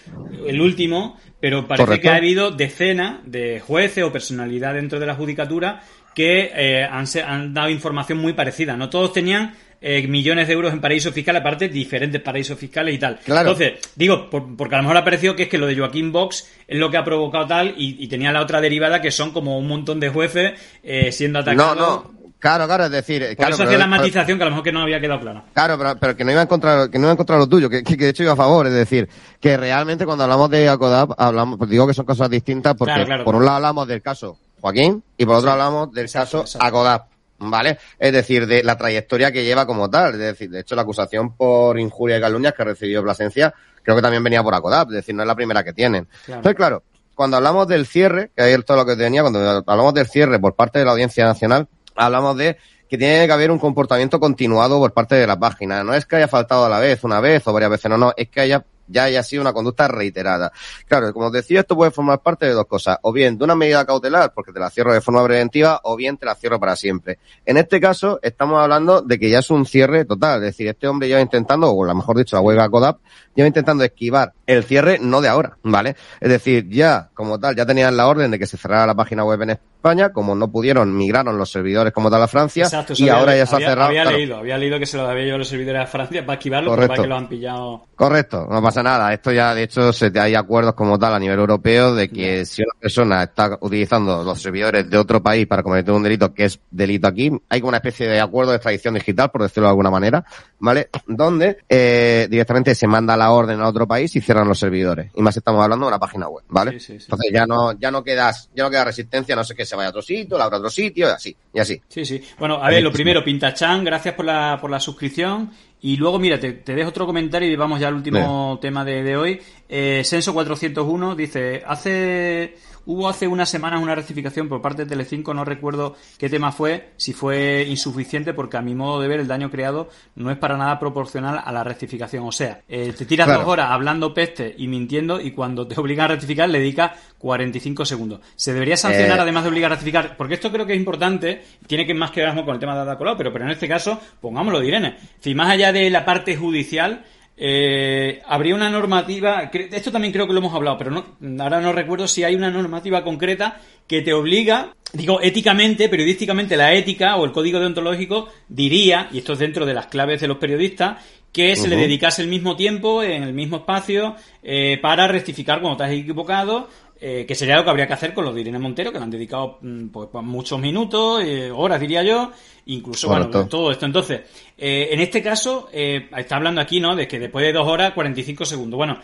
[0.47, 5.15] el último pero parece que ha habido decenas de jueces o personalidad dentro de la
[5.15, 5.81] judicatura
[6.21, 8.77] que eh, han, dado información muy parecida.
[8.77, 12.99] No todos tenían eh, millones de euros en paraísos fiscales, aparte diferentes paraísos fiscales y
[12.99, 13.19] tal.
[13.27, 16.47] Entonces, digo, porque a lo mejor ha parecido que es que lo de Joaquín Box
[16.69, 19.67] es lo que ha provocado tal y, tenía la otra derivada que son como un
[19.67, 21.77] montón de jueces eh, siendo atacados.
[21.79, 22.21] No, no.
[22.39, 23.27] Claro, claro, es decir...
[23.29, 25.45] Por claro, eso hacía la matización que a lo mejor que no había quedado clara.
[25.55, 27.83] Claro, pero, que no iba a encontrar, que no iba a encontrar lo tuyo, que,
[27.83, 29.09] que, de hecho iba a favor, es decir,
[29.41, 33.35] que realmente cuando hablamos de ACODAP, hablamos, pues digo que son cosas distintas porque por
[33.37, 37.79] un lado hablamos del caso Joaquín y por otro hablamos del caso ACODAP, ¿vale?
[37.99, 41.35] Es decir, de la trayectoria que lleva como tal, es decir, de hecho la acusación
[41.37, 45.15] por injuria y calumnias que recibió Plasencia creo que también venía por ACODAP, es decir,
[45.15, 46.07] no es la primera que tienen.
[46.27, 46.83] Entonces, claro,
[47.15, 50.55] cuando hablamos del cierre, que es todo lo que tenía, cuando hablamos del cierre por
[50.55, 52.57] parte de la Audiencia Nacional, hablamos de
[52.89, 55.85] que tiene que haber un comportamiento continuado por parte de la página.
[55.85, 58.13] No es que haya faltado a la vez, una vez o varias veces, no, no,
[58.17, 60.53] es que haya ya haya sido una conducta reiterada.
[60.87, 63.55] Claro, como os decía, esto puede formar parte de dos cosas, o bien de una
[63.55, 66.77] medida cautelar, porque te la cierro de forma preventiva, o bien te la cierro para
[66.77, 67.19] siempre.
[67.45, 70.89] En este caso, estamos hablando de que ya es un cierre total, es decir, este
[70.89, 72.99] hombre lleva intentando, o lo mejor dicho, la huelga CODAP,
[73.35, 75.97] lleva intentando esquivar el cierre no de ahora, ¿vale?
[76.21, 79.25] Es decir, ya, como tal, ya tenían la orden de que se cerrara la página
[79.25, 79.71] web en España,
[80.13, 83.59] como no pudieron, migraron los servidores como tal a Francia y ahora ya se ha
[83.59, 83.89] cerrado.
[83.89, 86.71] Había leído, había leído que se lo había llevado los servidores a Francia para esquivarlo,
[86.71, 86.89] Correcto.
[86.89, 87.87] para que lo han pillado.
[87.97, 89.13] Correcto, no pasa nada.
[89.13, 92.63] Esto ya, de hecho, se, hay acuerdos como tal a nivel europeo de que si
[92.63, 96.61] una persona está utilizando los servidores de otro país para cometer un delito que es
[96.71, 99.91] delito aquí, hay como una especie de acuerdo de extradición digital, por decirlo de alguna
[99.91, 100.25] manera,
[100.59, 100.89] ¿vale?
[101.07, 105.11] Donde eh, directamente se manda la orden a otro país y cierran los servidores.
[105.15, 106.73] Y más estamos hablando de una página web, ¿vale?
[106.73, 109.87] Entonces ya no, ya no quedas, ya no queda resistencia, no sé qué se vaya
[109.87, 111.81] a otro sitio, la otra a otro sitio, y así, y así.
[111.89, 112.21] Sí, sí.
[112.39, 115.51] Bueno, a ver, lo primero, Pintachan, gracias por la, por la suscripción.
[115.83, 119.17] Y luego, mira, te, dejo otro comentario y vamos ya al último tema de, de
[119.17, 119.41] hoy.
[119.69, 122.55] Eh, Senso 401 dice, hace
[122.87, 126.91] Hubo hace unas semanas una rectificación por parte de Telecinco, no recuerdo qué tema fue,
[126.97, 130.57] si fue insuficiente, porque a mi modo de ver el daño creado no es para
[130.57, 132.25] nada proporcional a la rectificación.
[132.27, 136.07] O sea, eh, te tiras dos horas hablando peste y mintiendo y cuando te obligan
[136.07, 138.21] a rectificar le dedica 45 segundos.
[138.35, 139.23] Se debería sancionar eh.
[139.23, 142.23] además de obligar a rectificar, porque esto creo que es importante, tiene que más que
[142.23, 144.97] ver con el tema de Ada Colau, pero, pero en este caso, pongámoslo de Irene.
[145.21, 147.05] Si más allá de la parte judicial,
[147.43, 151.73] eh, habría una normativa, esto también creo que lo hemos hablado, pero no, ahora no
[151.73, 157.25] recuerdo si hay una normativa concreta que te obliga, digo, éticamente, periodísticamente, la ética o
[157.25, 160.99] el código deontológico diría, y esto es dentro de las claves de los periodistas,
[161.33, 165.83] que se le dedicase el mismo tiempo, en el mismo espacio, eh, para rectificar cuando
[165.83, 166.69] has equivocado,
[167.03, 169.05] eh, que sería lo que habría que hacer con los de Irene Montero, que le
[169.05, 172.31] han dedicado mm, pues, muchos minutos, eh, horas diría yo,
[172.67, 173.87] incluso bueno, todo esto.
[173.87, 174.21] Entonces,
[174.59, 176.95] eh, en este caso, está hablando aquí, ¿no?
[176.95, 178.77] De que después de dos horas, 45 segundos.
[178.77, 178.99] Bueno,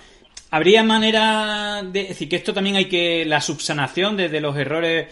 [0.50, 5.06] ¿habría manera de decir que esto también hay que, la subsanación desde los errores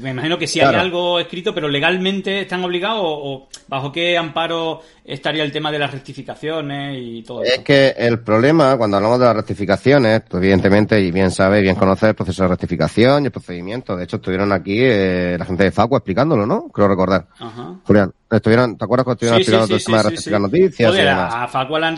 [0.00, 4.82] me imagino que sí hay algo escrito, pero legalmente están obligados o, bajo qué amparo
[5.02, 7.54] estaría el tema de las rectificaciones y todo eso.
[7.54, 11.74] Es que el problema cuando hablamos de las rectificaciones, pues evidentemente, y bien sabe, bien
[11.74, 13.96] conoce el proceso de rectificación y el procedimiento.
[13.96, 16.68] De hecho, estuvieron aquí eh, la gente de Facua explicándolo, ¿no?
[16.68, 17.26] Creo recordar.
[17.38, 17.76] Ajá.
[17.84, 20.94] Julián, estuvieron, ¿te acuerdas cuando estuvieron explicando todo el tema de rectificar noticias?
[20.98, 21.94] a, Facua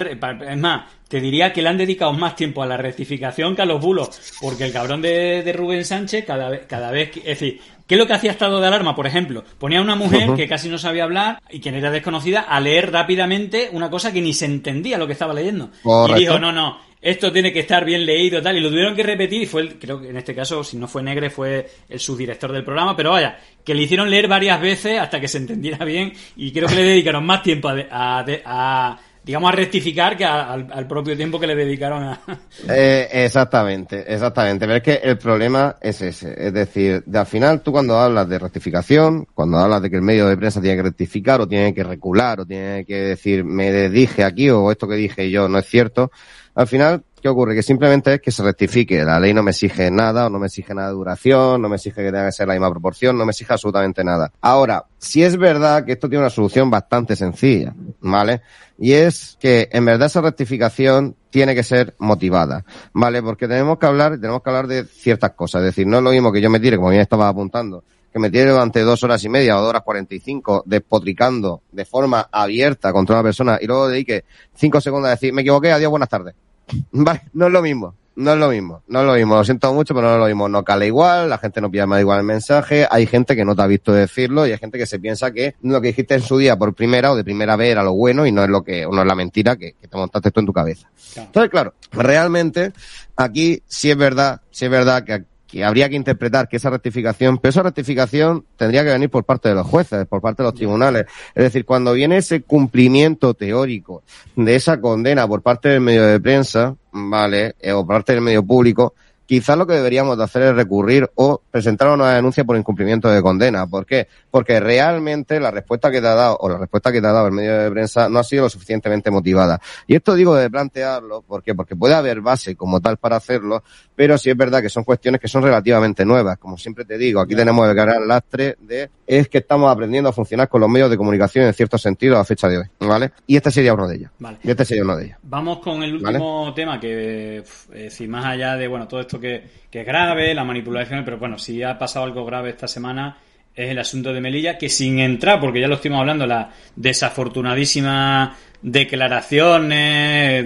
[0.48, 0.82] es más,
[1.12, 4.08] te diría que le han dedicado más tiempo a la rectificación que a los bulos,
[4.40, 7.96] porque el cabrón de, de Rubén Sánchez cada vez, cada vez que, es decir, ¿qué
[7.96, 8.96] es lo que hacía estado de alarma?
[8.96, 12.40] Por ejemplo, ponía a una mujer que casi no sabía hablar y que era desconocida
[12.40, 15.68] a leer rápidamente una cosa que ni se entendía lo que estaba leyendo.
[16.08, 19.02] Y dijo, no, no, esto tiene que estar bien leído tal y lo tuvieron que
[19.02, 22.00] repetir y fue el, creo que en este caso si no fue Negre fue el
[22.00, 25.84] subdirector del programa pero vaya que le hicieron leer varias veces hasta que se entendiera
[25.84, 31.16] bien y creo que le dedicaron más tiempo a digamos, a rectificar que al, propio
[31.16, 32.20] tiempo que le dedicaron a...
[32.68, 34.66] Eh, exactamente, exactamente.
[34.66, 36.34] Pero es que el problema es ese.
[36.36, 40.02] Es decir, de al final tú cuando hablas de rectificación, cuando hablas de que el
[40.02, 43.88] medio de prensa tiene que rectificar o tiene que recular o tiene que decir me
[43.88, 46.10] dije aquí o esto que dije yo no es cierto,
[46.54, 47.54] al final ¿Qué ocurre?
[47.54, 49.04] Que simplemente es que se rectifique.
[49.04, 51.76] La ley no me exige nada, o no me exige nada de duración, no me
[51.76, 54.32] exige que tenga que ser la misma proporción, no me exige absolutamente nada.
[54.40, 58.42] Ahora, si es verdad que esto tiene una solución bastante sencilla, ¿vale?
[58.76, 63.22] Y es que en verdad esa rectificación tiene que ser motivada, ¿vale?
[63.22, 65.60] Porque tenemos que hablar, tenemos que hablar de ciertas cosas.
[65.60, 68.18] Es decir, no es lo mismo que yo me tire, como bien estaba apuntando, que
[68.18, 71.84] me tire durante dos horas y media o dos horas cuarenta y cinco despotricando de
[71.84, 74.24] forma abierta contra una persona y luego dedique
[74.56, 76.34] cinco segundos a decir, me equivoqué, adiós, buenas tardes.
[76.92, 77.94] Vale, no es lo mismo.
[78.14, 80.26] No es lo mismo, no es lo mismo, lo siento mucho, pero no es lo
[80.26, 80.46] mismo.
[80.46, 83.56] No cala igual, la gente no pilla más igual el mensaje, hay gente que no
[83.56, 86.20] te ha visto decirlo y hay gente que se piensa que lo que dijiste en
[86.20, 88.62] su día por primera o de primera vez era lo bueno y no es lo
[88.62, 90.90] que, no es la mentira que, te montaste tú en tu cabeza.
[91.16, 92.74] Entonces, claro, realmente
[93.16, 97.36] aquí sí es verdad, sí es verdad que que habría que interpretar que esa rectificación,
[97.36, 100.54] pero esa rectificación tendría que venir por parte de los jueces, por parte de los
[100.54, 101.04] tribunales.
[101.34, 104.02] Es decir, cuando viene ese cumplimiento teórico
[104.34, 107.54] de esa condena por parte del medio de prensa, ¿vale?
[107.60, 108.94] Eh, o por parte del medio público,
[109.26, 113.22] quizás lo que deberíamos de hacer es recurrir o presentar una denuncia por incumplimiento de
[113.22, 113.66] condena.
[113.66, 114.08] ¿Por qué?
[114.30, 117.26] Porque realmente la respuesta que te ha dado, o la respuesta que te ha dado
[117.26, 119.60] el medio de prensa, no ha sido lo suficientemente motivada.
[119.86, 121.54] Y esto digo de plantearlo, ¿por qué?
[121.54, 123.62] Porque puede haber base como tal para hacerlo,
[123.94, 126.38] pero sí es verdad que son cuestiones que son relativamente nuevas.
[126.38, 130.12] Como siempre te digo, aquí tenemos el gran lastre de es que estamos aprendiendo a
[130.12, 133.12] funcionar con los medios de comunicación en cierto sentido a fecha de hoy, ¿vale?
[133.26, 134.10] Y este sería uno de ellos.
[134.18, 134.38] Vale.
[134.42, 135.18] Y este sería uno de ellos.
[135.22, 137.42] Vamos con el último tema que,
[137.90, 141.62] si más allá de, bueno, todo esto que, es grave, la manipulación, pero bueno, si
[141.62, 143.18] ha pasado algo grave esta semana
[143.54, 148.36] es el asunto de Melilla, que sin entrar, porque ya lo estuvimos hablando, la desafortunadísima
[148.62, 150.44] declaraciones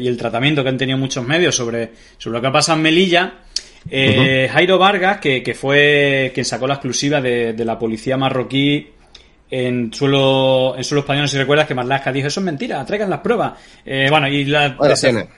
[0.00, 2.82] y el tratamiento que han tenido muchos medios sobre, sobre lo que ha pasado en
[2.82, 3.32] Melilla,
[3.90, 8.88] eh, Jairo Vargas, que, que, fue quien sacó la exclusiva de, de, la policía marroquí
[9.50, 13.20] en suelo, en suelo español, si recuerdas que Marlaska dijo, eso es mentira, traigan las
[13.20, 13.52] pruebas.
[13.84, 14.74] Eh, bueno, y las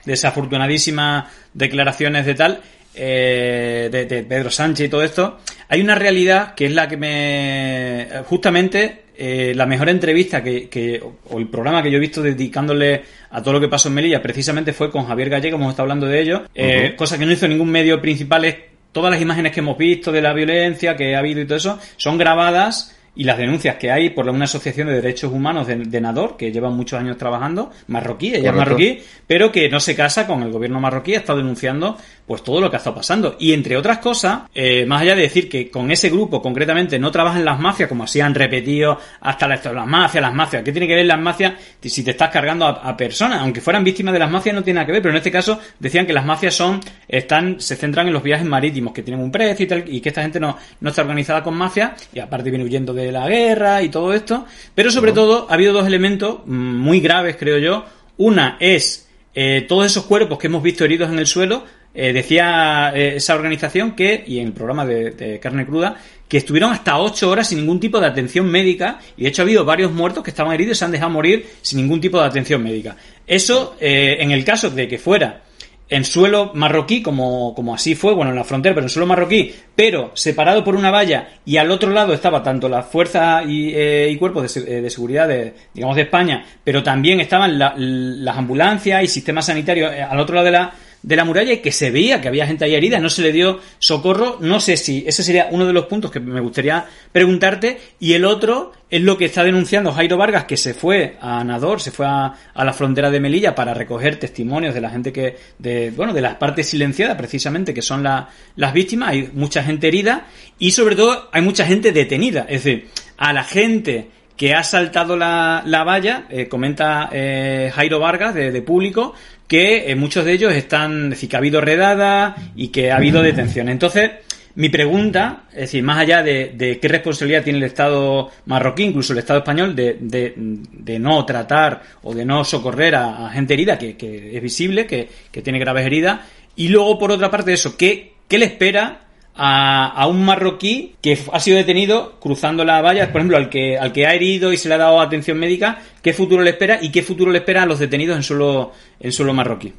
[0.04, 2.60] desafortunadísimas declaraciones de tal,
[2.94, 5.38] eh, de, de, Pedro Sánchez y todo esto,
[5.68, 8.08] hay una realidad que es la que me...
[8.26, 13.40] Justamente eh, la mejor entrevista que, o el programa que yo he visto dedicándole a
[13.42, 16.20] todo lo que pasó en Melilla precisamente fue con Javier Gallego, hemos estado hablando de
[16.20, 18.56] ello, eh, cosa que no hizo ningún medio principal, es
[18.92, 21.78] todas las imágenes que hemos visto de la violencia que ha habido y todo eso,
[21.96, 26.36] son grabadas y las denuncias que hay por una asociación de derechos humanos de, Nador,
[26.36, 30.42] que lleva muchos años trabajando, marroquí, ella es marroquí, pero que no se casa con
[30.42, 33.36] el gobierno marroquí, ha estado denunciando pues todo lo que ha estado pasando.
[33.38, 37.10] Y entre otras cosas, eh, más allá de decir que con ese grupo concretamente no
[37.10, 40.86] trabajan las mafias, como así han repetido hasta las, las mafias, las mafias, ¿qué tiene
[40.86, 43.40] que ver las mafias si te estás cargando a, personas?
[43.40, 45.58] Aunque fueran víctimas de las mafias no tiene nada que ver, pero en este caso
[45.78, 49.30] decían que las mafias son, están, se centran en los viajes marítimos, que tienen un
[49.30, 52.50] precio y tal, y que esta gente no, no está organizada con mafias, y aparte
[52.50, 56.40] viene huyendo de la guerra y todo esto, pero sobre todo ha habido dos elementos
[56.46, 57.84] mm, muy graves, creo yo.
[58.18, 61.64] Una es eh, todos esos cuerpos que hemos visto heridos en el suelo,
[61.98, 65.96] eh, decía eh, esa organización que, y en el programa de, carne cruda,
[66.28, 69.44] que estuvieron hasta ocho horas sin ningún tipo de atención médica y de hecho ha
[69.44, 72.26] habido varios muertos que estaban heridos y se han dejado morir sin ningún tipo de
[72.26, 72.96] atención médica.
[73.26, 75.42] Eso, eh, en el caso de que fuera
[75.88, 79.54] en suelo marroquí, como, como así fue, bueno, en la frontera, pero en suelo marroquí,
[79.74, 84.16] pero separado por una valla y al otro lado estaba tanto la fuerza y, y
[84.16, 89.46] cuerpos de, de, seguridad de, digamos, de España, pero también estaban las ambulancias y sistemas
[89.46, 90.72] sanitarios al otro lado de la,
[91.06, 93.30] de la muralla y que se veía que había gente ahí herida, no se le
[93.30, 97.78] dio socorro, no sé si ese sería uno de los puntos que me gustaría preguntarte
[98.00, 101.80] y el otro es lo que está denunciando Jairo Vargas que se fue a Nador,
[101.80, 105.92] se fue a, la frontera de Melilla para recoger testimonios de la gente que de
[105.92, 110.26] bueno, de las partes silenciadas precisamente que son las víctimas, hay mucha gente herida
[110.58, 115.16] y sobre todo hay mucha gente detenida, es decir, a la gente que ha saltado
[115.16, 119.14] la, la valla, eh, comenta eh, Jairo Vargas de Público,
[119.48, 122.96] que eh, muchos de ellos están, es decir, que ha habido redada y que ha
[122.96, 123.68] habido detención.
[123.68, 124.10] Entonces,
[124.56, 129.18] mi pregunta, es decir, más allá de, qué responsabilidad tiene el Estado marroquí, incluso el
[129.18, 134.34] Estado español, de, de, no tratar o de no socorrer a, gente herida, que, que,
[134.36, 136.20] es visible, que, que tiene graves heridas,
[136.56, 139.05] y luego, por otra parte, eso, ¿qué, qué le espera
[139.36, 143.92] a, un marroquí que ha sido detenido cruzando la valla, por ejemplo, al que, al
[143.92, 146.90] que ha herido y se le ha dado atención médica, ¿qué futuro le espera y
[146.90, 149.72] qué futuro le espera a los detenidos en suelo, en suelo marroquí?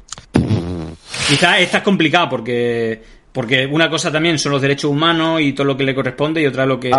[1.28, 5.66] Quizás esta es complicada porque porque una cosa también son los derechos humanos y todo
[5.66, 6.90] lo que le corresponde y otra lo que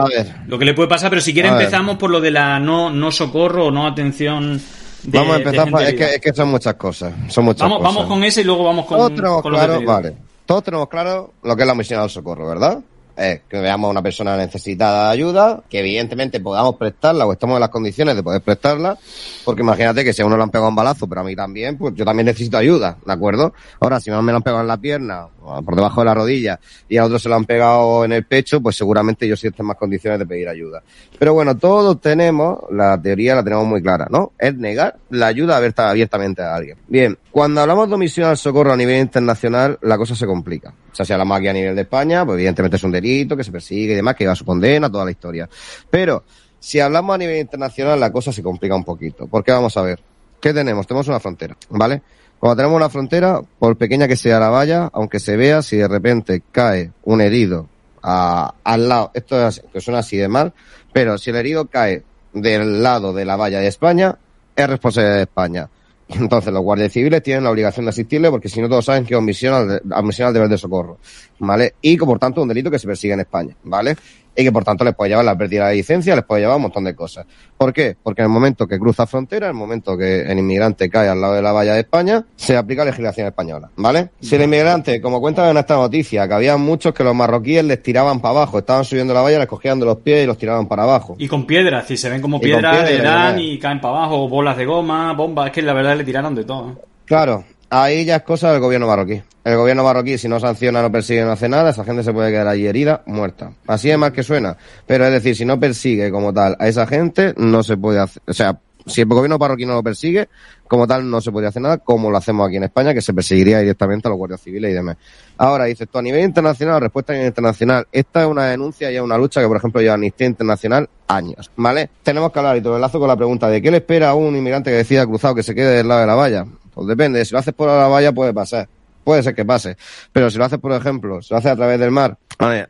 [0.47, 3.11] lo que le puede pasar, pero si quiere empezamos por lo de la no no
[3.11, 4.61] socorro o no atención
[5.01, 8.21] Vamos a empezar, es, que, es que son muchas cosas, son muchas vamos, Vamos con
[8.21, 11.75] ese y luego vamos con, Otro, claro, vale todos tenemos claro lo que es la
[11.75, 12.79] misión al socorro, ¿verdad?
[13.15, 17.57] Es que veamos a una persona necesitada de ayuda, que evidentemente podamos prestarla o estamos
[17.57, 18.97] en las condiciones de poder prestarla,
[19.45, 21.77] porque imagínate que si a uno le han pegado un balazo, pero a mí también,
[21.77, 23.53] pues yo también necesito ayuda, ¿de acuerdo?
[23.79, 26.59] Ahora, si me lo han pegado en la pierna, o por debajo de la rodilla,
[26.87, 29.61] y a otro se lo han pegado en el pecho, pues seguramente yo sí estoy
[29.61, 30.81] en más condiciones de pedir ayuda.
[31.19, 34.31] Pero bueno, todos tenemos, la teoría la tenemos muy clara, ¿no?
[34.39, 36.77] Es negar la ayuda abiertamente a alguien.
[36.87, 40.73] Bien, cuando hablamos de omisión al socorro a nivel internacional, la cosa se complica.
[40.91, 43.43] O sea, si hablamos aquí a nivel de España, pues evidentemente es un delito que
[43.43, 45.47] se persigue y demás, que va a su condena, toda la historia.
[45.89, 46.23] Pero,
[46.59, 49.27] si hablamos a nivel internacional, la cosa se complica un poquito.
[49.27, 49.99] Porque vamos a ver,
[50.41, 50.87] ¿qué tenemos?
[50.87, 52.01] Tenemos una frontera, ¿vale?
[52.39, 55.87] Cuando tenemos una frontera, por pequeña que sea la valla, aunque se vea, si de
[55.87, 57.67] repente cae un herido
[58.01, 60.53] al lado, esto es, que suena así de mal,
[60.93, 64.17] pero si el herido cae del lado de la valla de España,
[64.55, 65.69] es responsabilidad de España.
[66.19, 69.13] Entonces los guardias civiles tienen la obligación de asistirle porque si no todos saben que
[69.13, 70.97] es omisión al, deber de socorro,
[71.37, 71.75] ¿vale?
[71.81, 73.95] Y por tanto un delito que se persigue en España, ¿vale?
[74.39, 76.61] Y que por tanto les puede llevar la pérdida de licencia, les puede llevar un
[76.61, 77.25] montón de cosas.
[77.57, 77.97] ¿Por qué?
[78.01, 81.19] Porque en el momento que cruza frontera, en el momento que el inmigrante cae al
[81.19, 84.11] lado de la valla de España, se aplica legislación española, ¿vale?
[84.21, 87.83] Si el inmigrante, como cuenta en esta noticia, que había muchos que los marroquíes les
[87.83, 90.69] tiraban para abajo, estaban subiendo la valla, les cogían de los pies y los tiraban
[90.69, 91.15] para abajo.
[91.19, 94.55] Y con piedras, si se ven como piedras, le dan y caen para abajo, bolas
[94.55, 96.79] de goma, bombas, es que la verdad le tiraron de todo.
[97.03, 99.21] Claro, ahí ya es cosa del gobierno marroquí.
[99.43, 102.31] El gobierno marroquí, si no sanciona, no persigue, no hace nada, esa gente se puede
[102.31, 103.51] quedar allí herida, muerta.
[103.67, 104.57] Así es más que suena.
[104.85, 108.21] Pero es decir, si no persigue como tal a esa gente, no se puede hacer,
[108.27, 110.29] o sea, si el gobierno marroquí no lo persigue,
[110.67, 113.13] como tal no se puede hacer nada, como lo hacemos aquí en España, que se
[113.13, 114.97] perseguiría directamente a los guardias civiles y demás.
[115.37, 118.95] Ahora, dices tú, a nivel internacional, respuesta a nivel internacional, esta es una denuncia y
[118.95, 121.89] es una lucha que, por ejemplo, lleva Amnistía Internacional años, ¿vale?
[122.03, 124.35] Tenemos que hablar, y todo el con la pregunta de qué le espera a un
[124.35, 126.45] inmigrante que decida cruzado que se quede del lado de la valla.
[126.73, 128.67] Pues depende, si lo haces por la valla puede pasar,
[129.03, 129.77] puede ser que pase,
[130.11, 132.17] pero si lo haces, por ejemplo, si lo haces a través del mar,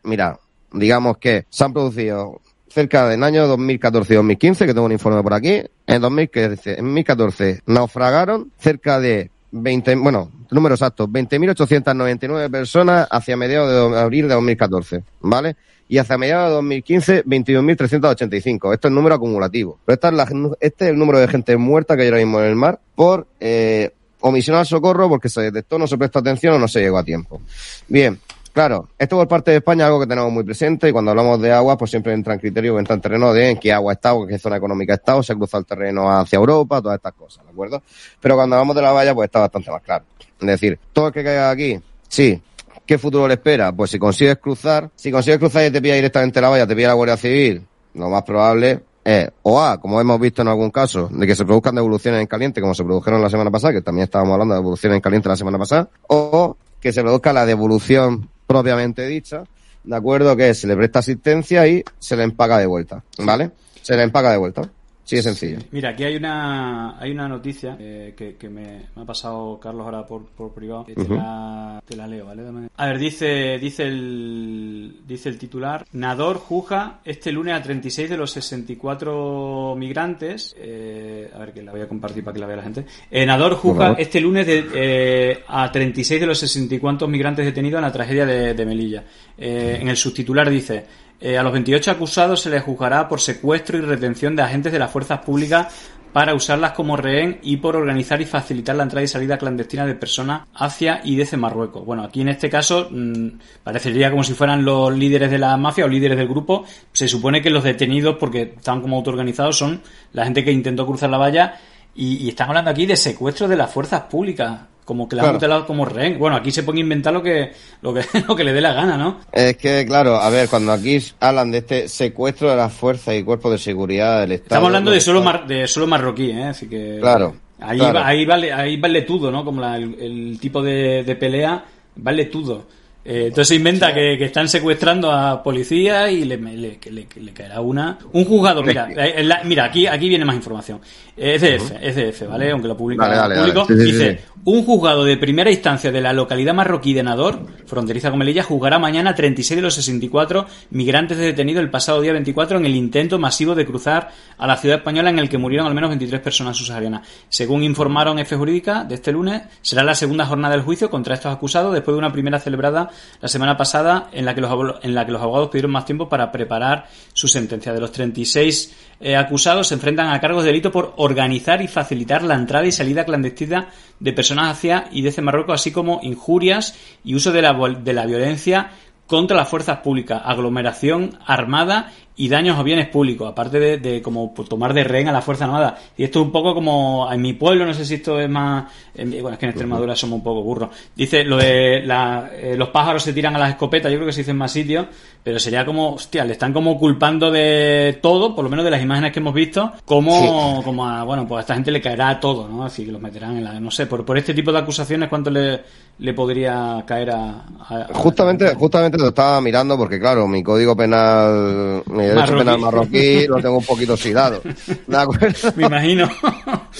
[0.04, 0.40] mira,
[0.72, 5.24] digamos que se han producido cerca del año 2014 y 2015, que tengo un informe
[5.24, 13.92] por aquí, en 2014 naufragaron cerca de 20, bueno, número exacto, 20.899 personas hacia mediados
[13.92, 15.56] de abril de 2014, ¿vale?
[15.88, 18.74] Y hacia mediados de 2015, 21.385.
[18.74, 19.80] Esto es el número acumulativo.
[19.86, 22.40] Pero esta es la, este es el número de gente muerta que hay ahora mismo
[22.40, 26.56] en el mar por eh, omisión al socorro porque se detectó, no se prestó atención
[26.56, 27.42] o no se llegó a tiempo.
[27.88, 28.20] Bien,
[28.54, 31.42] claro, esto por parte de España es algo que tenemos muy presente y cuando hablamos
[31.42, 34.14] de agua, pues siempre entra en criterio, entra en terreno de en qué agua está
[34.14, 37.46] o qué zona económica está o se cruza el terreno hacia Europa, todas estas cosas,
[37.46, 37.82] ¿de acuerdo?
[38.20, 40.06] Pero cuando hablamos de la valla, pues está bastante más claro.
[40.40, 42.42] Es decir, todo el que caiga aquí, sí,
[42.90, 43.72] ¿Qué futuro le espera?
[43.72, 46.88] Pues si consigues cruzar, si consigues cruzar y te pilla directamente la valla, te pilla
[46.88, 51.08] la Guardia Civil, lo más probable eh, o A, como hemos visto en algún caso,
[51.12, 54.06] de que se produzcan devoluciones en caliente, como se produjeron la semana pasada, que también
[54.06, 58.28] estábamos hablando de devoluciones en caliente la semana pasada, o que se produzca la devolución
[58.50, 59.44] propiamente dicha,
[59.84, 60.36] ¿de acuerdo?
[60.36, 63.52] Que se le presta asistencia y se le empaga de vuelta, ¿vale?
[63.84, 64.68] Se le empaga de vuelta.
[65.10, 65.58] Sí, es sencillo.
[65.72, 69.86] Mira, aquí hay una hay una noticia eh, que, que me, me ha pasado Carlos
[69.86, 70.84] ahora por, por privado.
[70.86, 72.44] te, la, te la leo, ¿vale?
[72.44, 75.86] Dame- A ver, dice dice el dice el titular.
[75.94, 80.56] Nador juzga este lunes a 36 de los 64 migrantes.
[80.58, 82.86] eh, a ver, que la voy a compartir para que la vea la gente.
[83.10, 83.96] Eh, Nador favor.
[84.00, 88.54] este lunes de, eh, a 36 de los 64 migrantes detenidos en la tragedia de,
[88.54, 89.04] de Melilla.
[89.38, 90.86] En el subtitular dice.
[91.22, 94.80] Eh, a los 28 acusados se les juzgará por secuestro y retención de agentes de
[94.80, 95.68] las fuerzas públicas
[96.14, 99.96] para usarlas como rehén y por organizar y facilitar la entrada y salida clandestina de
[99.96, 101.86] personas hacia y desde Marruecos.
[101.86, 103.28] Bueno, aquí en este caso mm,
[103.64, 106.66] parecería como si fueran los líderes de la mafia o líderes del grupo.
[106.94, 109.82] Se supone que los detenidos, porque están como autoorganizados, son
[110.14, 111.56] la gente que intentó cruzar la valla
[111.96, 114.62] y, y están hablando aquí de secuestro de las fuerzas públicas.
[114.90, 115.38] Como que la han Claro.
[115.38, 116.18] tutelado como rehén.
[116.18, 117.52] Bueno, aquí se pone a inventar lo que,
[117.84, 119.20] lo que, lo que le dé la gana, ¿no?
[119.32, 123.24] Es que, claro, a ver, cuando aquí hablan de este secuestro de las fuerzas y
[123.24, 124.46] cuerpos de seguridad del Estado.
[124.48, 126.46] Estamos hablando de solo, mar- de solo marroquí, ¿eh?
[126.46, 126.98] Así que...
[127.00, 128.00] Claro, Ahí, claro.
[128.00, 129.46] va- ahí, vale, ahí vale todo, ¿no?
[129.46, 131.64] Como la- el, el tipo de, de pelea,
[131.98, 132.66] vale todo.
[133.12, 137.60] Eh, entonces se inventa que, que están secuestrando a policías y le, le- le- caerá
[137.60, 137.98] una...
[138.14, 140.80] Un juzgado, mira, eh, la- mira aquí, aquí viene más información.
[141.18, 142.52] EDF, EDF, ¿vale?
[142.52, 143.66] Aunque lo publica Dale, público.
[143.68, 143.82] dale.
[143.82, 147.46] Sí, sí, dice, sí, un juzgado de primera instancia de la localidad marroquí de Nador,
[147.66, 152.14] fronteriza con Melilla, juzgará mañana a 36 de los 64 migrantes detenidos el pasado día
[152.14, 155.68] 24 en el intento masivo de cruzar a la ciudad española en el que murieron
[155.68, 157.06] al menos 23 personas subsaharianas.
[157.28, 161.34] Según informaron F Jurídica de este lunes, será la segunda jornada del juicio contra estos
[161.34, 162.90] acusados después de una primera celebrada
[163.22, 165.86] la semana pasada en la que los, abol- en la que los abogados pidieron más
[165.86, 167.74] tiempo para preparar su sentencia.
[167.74, 172.24] De los 36 eh, acusados se enfrentan a cargos de delito por organizar y facilitar
[172.24, 173.70] la entrada y salida clandestina
[174.00, 178.06] de personas hacia y desde Marruecos, así como injurias y uso de la, de la
[178.06, 178.72] violencia
[179.08, 181.92] contra las fuerzas públicas, aglomeración armada
[182.22, 185.46] y daños a bienes públicos, aparte de, de como tomar de rehén a la Fuerza
[185.46, 185.78] Armada.
[185.98, 188.66] Y esto es un poco como en mi pueblo, no sé si esto es más...
[188.94, 190.70] en- bueno, es que en Extremadura somos un poco burros.
[190.96, 194.12] Dice lo de la- eh, los pájaros se tiran a las escopetas, yo creo que
[194.14, 194.88] se dice en más sitios,
[195.24, 198.82] pero sería como, hostia, le están como culpando de todo, por lo menos de las
[198.82, 202.48] imágenes que hemos visto, como, como a, bueno, pues a esta gente le caerá todo,
[202.50, 202.66] ¿no?
[202.66, 203.60] Así que los meterán en la...
[203.62, 205.62] No sé, por, por este tipo de acusaciones, ¿cuánto le,
[206.00, 207.46] le podría caer a...
[207.70, 212.46] a- a- Justamente, justamente lo estaba mirando porque, claro, mi código penal, derecho Marroquí.
[212.46, 214.42] penal marroquí lo tengo un poquito oxidado.
[214.88, 215.54] ¿De acuerdo?
[215.56, 216.10] Me imagino.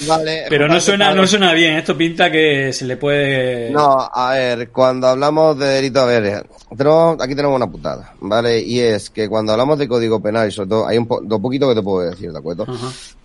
[0.06, 1.76] Vale, Pero no suena, no suena bien.
[1.76, 3.70] Esto pinta que se le puede.
[3.70, 8.60] No, a ver, cuando hablamos de delito, a ver, tenemos, aquí tenemos una putada, ¿vale?
[8.60, 11.38] Y es que cuando hablamos de código penal, y sobre todo, hay un po- lo
[11.40, 12.66] poquito que te puedo decir, ¿de acuerdo?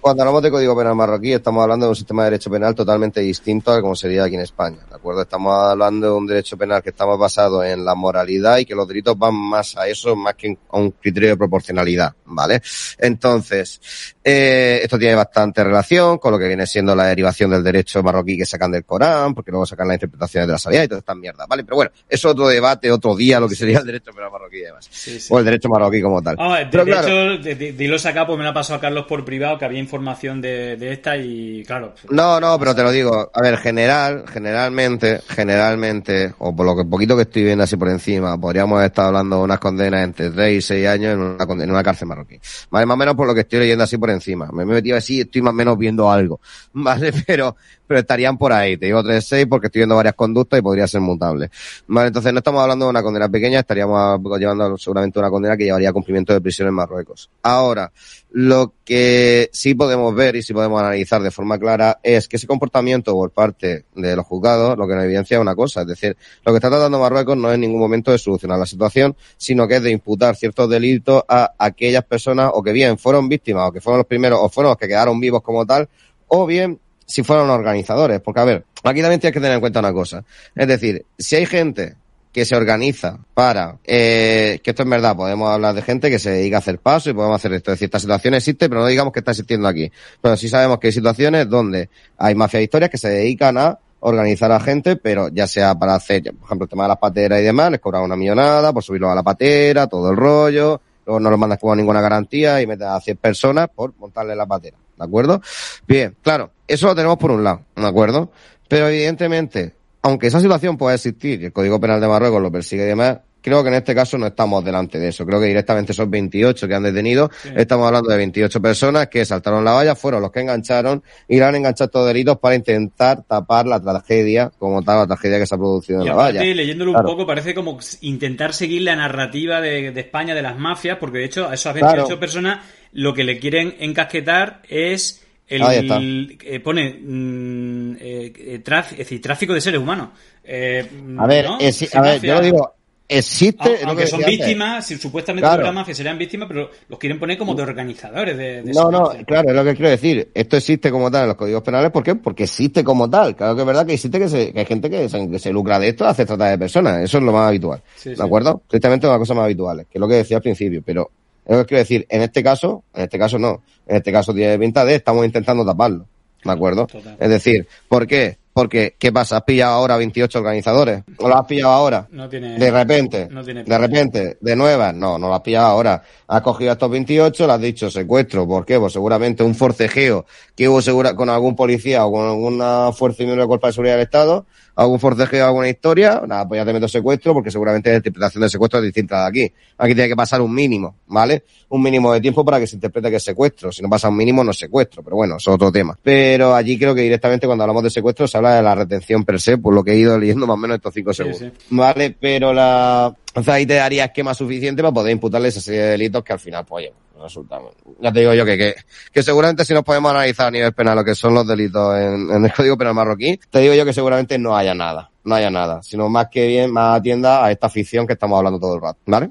[0.02, 3.22] Cuando hablamos de código penal marroquí, estamos hablando de un sistema de derecho penal totalmente
[3.22, 5.22] distinto a como sería aquí en España, ¿de acuerdo?
[5.24, 8.88] Estamos hablando de un derecho penal que estamos basado en la moralidad y que los
[8.88, 12.62] delitos van más a eso, más que a un criterio de proporcionalidad, ¿vale?
[13.00, 13.80] Entonces,
[14.28, 18.36] eh, esto tiene bastante relación con lo que viene siendo la derivación del derecho marroquí
[18.36, 21.14] que sacan del Corán, porque luego sacan las interpretaciones de la Sharia y toda esta
[21.14, 21.64] mierda, ¿vale?
[21.64, 24.62] Pero bueno, eso es otro debate, otro día, lo que sería el derecho marroquí y
[24.62, 24.88] demás.
[24.90, 25.28] Sí, sí.
[25.32, 26.36] O el derecho marroquí como tal.
[26.38, 28.54] Vamos a ver, de, Pero de claro, hecho, de- dilos acá, pues me lo ha
[28.54, 31.94] pasado a Carlos por privado, que había información de, de esta y, claro.
[32.10, 33.30] No, no, pero te lo digo.
[33.32, 37.90] A ver, general, generalmente, generalmente, o por lo que poquito que estoy viendo así por
[37.90, 41.70] encima, podríamos estar hablando de unas condenas entre 3 y 6 años en una, en
[41.72, 42.40] una cárcel marroquí.
[42.72, 44.15] Vale, más o menos por lo que estoy leyendo así por encima.
[44.54, 46.40] Me he metido así, estoy más o menos viendo algo.
[46.74, 47.56] Vale, pero,
[47.88, 48.78] pero estarían por ahí.
[48.78, 51.50] Te digo 3 6 porque estoy viendo varias conductas y podría ser mutable.
[51.88, 55.66] Vale, entonces no estamos hablando de una condena pequeña, estaríamos llevando seguramente una condena que
[55.66, 57.30] llevaría a cumplimiento de prisión en Marruecos.
[57.44, 57.92] Ahora,
[58.32, 62.46] lo que sí podemos ver y sí podemos analizar de forma clara es que ese
[62.46, 66.18] comportamiento por parte de los juzgados lo que nos evidencia es una cosa, es decir,
[66.44, 69.68] lo que está tratando Marruecos no es en ningún momento de solucionar la situación, sino
[69.70, 73.72] que es de imputar ciertos delitos a aquellas personas o que bien fueron víctimas o
[73.72, 75.90] que fueron los primeros o fueron los que quedaron vivos como tal,
[76.28, 79.80] o bien si fueron organizadores, porque a ver, aquí también tienes que tener en cuenta
[79.80, 80.24] una cosa,
[80.56, 81.96] es decir, si hay gente
[82.36, 86.32] que se organiza para, eh, que esto es verdad, podemos hablar de gente que se
[86.32, 87.72] dedica a hacer paso y podemos hacer esto.
[87.72, 89.90] Es decir, esta situación existe, pero no digamos que está existiendo aquí.
[90.22, 91.88] Pero sí sabemos que hay situaciones donde
[92.18, 96.24] hay mafias historias que se dedican a organizar a gente, pero ya sea para hacer,
[96.24, 99.10] por ejemplo, el tema de las pateras y demás, les cobran una millonada por subirlo
[99.10, 103.00] a la patera, todo el rollo, no los mandas con ninguna garantía y metes a
[103.00, 105.42] 100 personas por montarle la patera, ¿de acuerdo?
[105.88, 108.32] Bien, claro, eso lo tenemos por un lado, ¿de acuerdo?
[108.68, 112.84] Pero evidentemente, aunque esa situación pueda existir y el Código Penal de Marruecos lo persigue
[112.84, 115.24] y demás, creo que en este caso no estamos delante de eso.
[115.24, 117.30] Creo que directamente son 28 que han detenido.
[117.56, 121.44] Estamos hablando de 28 personas que saltaron la valla, fueron los que engancharon y le
[121.44, 125.54] han enganchado estos delitos para intentar tapar la tragedia, como tal, la tragedia que se
[125.54, 126.44] ha producido en la valla.
[126.44, 131.20] leyéndolo un poco, parece como intentar seguir la narrativa de, España de las mafias, porque
[131.20, 137.00] de hecho a esas 28 personas lo que le quieren encasquetar es el, eh, pone
[137.00, 140.10] mm, eh, eh es decir, tráfico de seres humanos.
[140.44, 140.84] Eh,
[141.20, 142.76] a ver, a ver yo lo digo,
[143.08, 143.80] existe.
[143.86, 145.72] Aunque son víctimas, si, supuestamente claro.
[145.74, 148.64] mafia serían víctimas, pero los quieren poner como de organizadores de.
[148.66, 150.30] no, no, claro, es lo que quiero decir.
[150.34, 152.16] Esto existe como tal en los códigos penales, ¿por qué?
[152.16, 153.36] Porque existe como tal.
[153.36, 155.52] Claro que es verdad que existe que, se, que hay gente que se, que se,
[155.52, 157.02] lucra de esto, hace trata de personas.
[157.04, 157.82] Eso es lo más habitual.
[158.04, 158.62] ¿De acuerdo?
[158.66, 161.12] Estrictamente una cosa más habitual, que es lo que decía al principio, pero
[161.46, 163.62] es lo que quiero decir, en este caso, en este caso no.
[163.88, 166.08] En este caso tiene pinta de estamos intentando taparlo.
[166.44, 166.88] ¿De acuerdo?
[167.20, 168.38] Es decir, ¿por qué?
[168.56, 169.36] Porque, ¿qué pasa?
[169.36, 171.04] ¿Has pillado ahora 28 organizadores?
[171.18, 172.08] ¿O lo has pillado ahora?
[172.10, 173.28] No tiene, de repente.
[173.30, 174.96] No tiene de repente, de nuevas.
[174.96, 176.02] No, no lo has pillado ahora.
[176.26, 178.48] Has cogido a estos 28, le has dicho secuestro.
[178.48, 178.80] ¿Por qué?
[178.80, 180.26] Pues seguramente un forcejeo
[180.56, 183.74] que hubo segura, con algún policía o con alguna fuerza y miembro de cuerpo de
[183.74, 184.46] seguridad del Estado
[184.76, 188.50] algún forcejeo, alguna historia, nada, pues ya te meto secuestro, porque seguramente la interpretación del
[188.50, 189.54] secuestro es distinta de aquí.
[189.78, 191.44] Aquí tiene que pasar un mínimo, ¿vale?
[191.70, 193.72] Un mínimo de tiempo para que se interprete que es secuestro.
[193.72, 195.98] Si no pasa un mínimo, no es secuestro, pero bueno, eso es otro tema.
[196.04, 199.40] Pero allí creo que directamente cuando hablamos de secuestro se habla de la retención per
[199.40, 201.44] se, por lo que he ido leyendo más o menos estos cinco segundos.
[201.70, 202.16] ¿Vale?
[202.20, 206.24] Pero la, entonces ahí te daría esquema suficiente para poder imputarle esa serie de delitos
[206.24, 206.90] que al final, pues,
[207.22, 207.60] resulta.
[208.00, 208.76] Ya te digo yo que, que,
[209.12, 212.32] que, seguramente si nos podemos analizar a nivel penal lo que son los delitos en,
[212.32, 215.50] en, el Código Penal marroquí, te digo yo que seguramente no haya nada, no haya
[215.50, 218.82] nada, sino más que bien, más atienda a esta ficción que estamos hablando todo el
[218.82, 219.30] rato, ¿vale?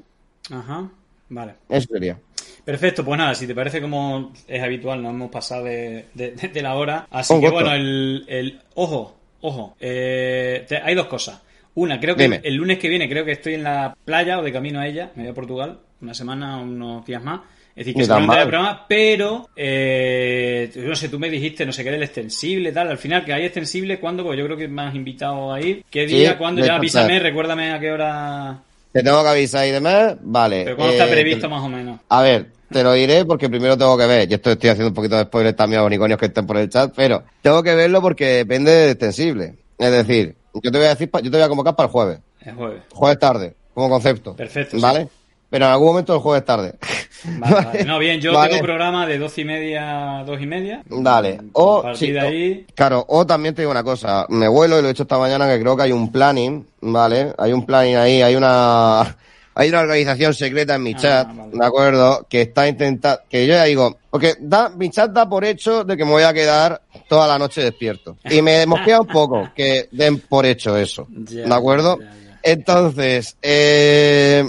[0.51, 0.89] Ajá,
[1.29, 1.55] vale.
[1.69, 2.17] Eso sería.
[2.63, 6.61] Perfecto, pues nada, si te parece como es habitual, nos hemos pasado de, de, de
[6.63, 7.07] la hora.
[7.11, 11.41] Así que bueno, el, el ojo, ojo, eh, hay dos cosas.
[11.75, 14.53] Una, creo que el lunes que viene creo que estoy en la playa o de
[14.53, 17.41] camino a ella, me voy a Portugal, una semana, unos días más.
[17.75, 21.83] Es decir, que seguramente el programa, pero eh, no sé, tú me dijiste, no sé
[21.83, 24.23] qué era el extensible, tal, al final que hay extensible, ¿cuándo?
[24.23, 25.83] Pues yo creo que me has invitado a ir.
[25.89, 26.37] ¿Qué día?
[26.37, 26.65] ¿Cuándo?
[26.65, 28.59] Ya avísame, recuérdame a qué hora.
[28.93, 30.63] Te tengo que avisar y demás, vale.
[30.63, 31.99] ¿Pero cuándo está eh, previsto más o menos?
[32.07, 34.29] A ver, te lo diré porque primero tengo que ver.
[34.29, 36.69] Yo estoy, estoy haciendo un poquito de spoiler también a unicornios que estén por el
[36.69, 39.55] chat, pero tengo que verlo porque depende de extensible.
[39.77, 42.19] Es decir, yo te voy a decir, yo te voy a convocar para el jueves.
[42.39, 42.83] El jueves.
[42.93, 44.33] Jueves tarde, como concepto.
[44.33, 44.79] Perfecto.
[44.79, 45.09] ¿Vale?
[45.49, 46.75] Pero en algún momento el jueves tarde.
[47.39, 50.81] Vale, No, bien, yo tengo programa de dos y media a dos y media.
[50.85, 51.39] Dale.
[51.53, 52.65] O, sí, ahí...
[52.75, 54.25] Claro, o también te digo una cosa.
[54.29, 57.33] Me vuelo y lo he hecho esta mañana que creo que hay un planning, ¿vale?
[57.37, 59.17] Hay un planning ahí, hay una
[59.55, 62.27] hay una organización secreta en mi ah, chat, ¿de acuerdo?
[62.29, 65.95] Que está intentando, que yo ya digo, porque da, mi chat da por hecho de
[65.95, 68.17] que me voy a quedar toda la noche despierto.
[68.29, 71.97] Y me mosquea un poco que den por hecho eso, ¿de acuerdo?
[72.43, 74.43] Entonces, eh,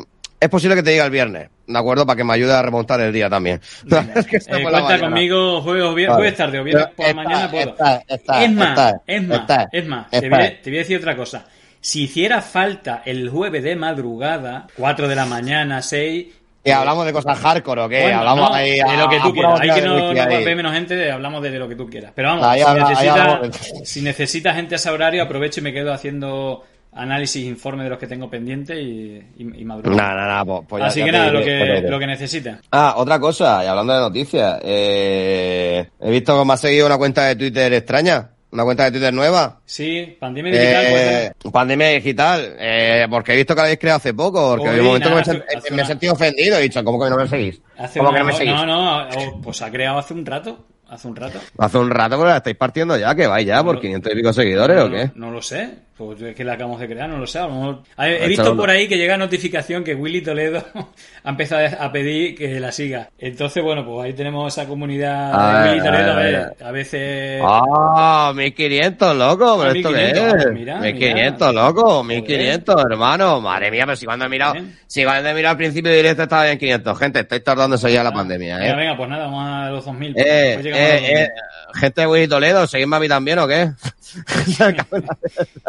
[0.46, 2.06] es posible que te diga el viernes, ¿de acuerdo?
[2.06, 3.60] Para que me ayude a remontar el día también.
[4.14, 7.76] es que eh, cuenta conmigo jueves, viernes, jueves tarde o viernes por la mañana puedo.
[8.08, 11.46] es más, es más, es más, te voy, a, te voy a decir otra cosa.
[11.80, 16.26] Si hiciera falta el jueves de madrugada, 4 de la mañana, 6,
[16.64, 18.12] ¿Que hablamos de cosas hardcore o qué?
[18.12, 19.60] hablamos ahí de lo que tú quieras.
[19.60, 22.10] Hay que no, no menos gente, hablamos de lo que tú quieras.
[22.12, 26.64] Pero vamos, si, necesitas, si necesitas gente a ese horario, aprovecho y me quedo haciendo
[26.96, 29.84] análisis, informe de los que tengo pendientes y, y, Nada,
[30.14, 32.56] nada, pues, pues Así que nada, lo que, lo que necesites.
[32.72, 36.96] Ah, otra cosa, y hablando de noticias, eh, he visto que me ha seguido una
[36.96, 38.30] cuenta de Twitter extraña.
[38.48, 39.60] ¿Una cuenta de Twitter nueva?
[39.66, 40.84] Sí, Pandemia Digital.
[40.88, 44.80] Eh, pandemia Digital, eh, porque he visto que la habéis creado hace poco, porque en
[44.80, 47.60] un momento me, he sentido ofendido, he dicho, ¿cómo que no me seguís?
[47.96, 48.54] ¿Cómo que no me seguís?
[48.54, 50.64] No, no, oh, pues ha creado hace un rato.
[50.88, 51.40] Hace un rato.
[51.58, 54.32] Hace un rato, pero la estáis partiendo ya, que vais ya por 500 y pico
[54.32, 55.10] seguidores, ¿o qué?
[55.16, 55.85] No, lo sé.
[55.96, 57.40] Pues es que la acabamos de crear, no lo sé.
[57.98, 60.62] He visto por ahí que llega notificación que Willy Toledo
[61.24, 63.08] ha empezado a pedir que la siga.
[63.18, 66.12] Entonces, bueno, pues ahí tenemos esa comunidad de ah, Willy Toledo.
[66.12, 67.42] A, ver, a veces.
[67.42, 68.32] ¡Ah!
[68.36, 70.52] 1500, loco, pero esto qué es.
[70.52, 73.40] Mira, 1500, loco, 1500, hermano.
[73.40, 74.54] Madre mía, pero si cuando he mirado,
[74.86, 76.98] si cuando he mirado al principio de directo estaba en 500.
[76.98, 78.76] Gente, estáis tardando eso ya la pandemia, ¿eh?
[78.76, 80.14] Venga, pues nada, vamos a los 2000.
[80.18, 81.28] Eh, pues eh, eh,
[81.78, 83.70] gente de Willy Toledo, ¿seguidme a mí también o qué?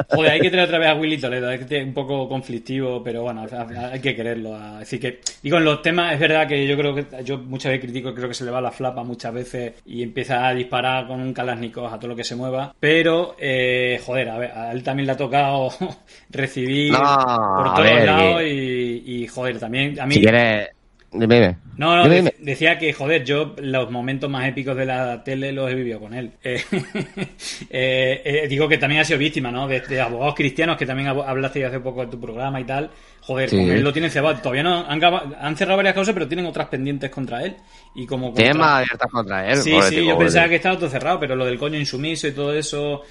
[0.09, 3.45] Joder, hay que traer otra vez a Willy Toledo, es un poco conflictivo, pero bueno,
[3.91, 4.55] hay que quererlo.
[4.55, 7.85] Así que, y con los temas, es verdad que yo creo que yo muchas veces
[7.85, 11.19] critico, creo que se le va la flapa muchas veces y empieza a disparar con
[11.19, 14.83] un Kalashnikov a todo lo que se mueva, pero, eh, joder, a, ver, a él
[14.83, 15.69] también le ha tocado
[16.29, 20.15] recibir por todos lados y, y, joder, también a mí...
[20.15, 20.76] Si quieres...
[21.19, 25.51] Dime, No, no, de- decía que, joder, yo los momentos más épicos de la tele
[25.51, 26.31] los he vivido con él.
[26.43, 26.61] Eh,
[27.69, 29.67] eh, eh, digo que también ha sido víctima, ¿no?
[29.67, 32.89] De, de abogados cristianos, que también hab- hablaste hace poco de tu programa y tal.
[33.21, 33.57] Joder, Sí.
[33.57, 34.37] con él lo tienen cebado.
[34.39, 37.55] Todavía no han, cerrado varias causas, pero tienen otras pendientes contra él.
[37.95, 39.57] Y como contra- más abiertas contra él.
[39.57, 42.27] Sí, sí, tipo, yo pobre pensaba que estaba todo cerrado, pero lo del coño insumiso
[42.27, 43.01] y todo eso,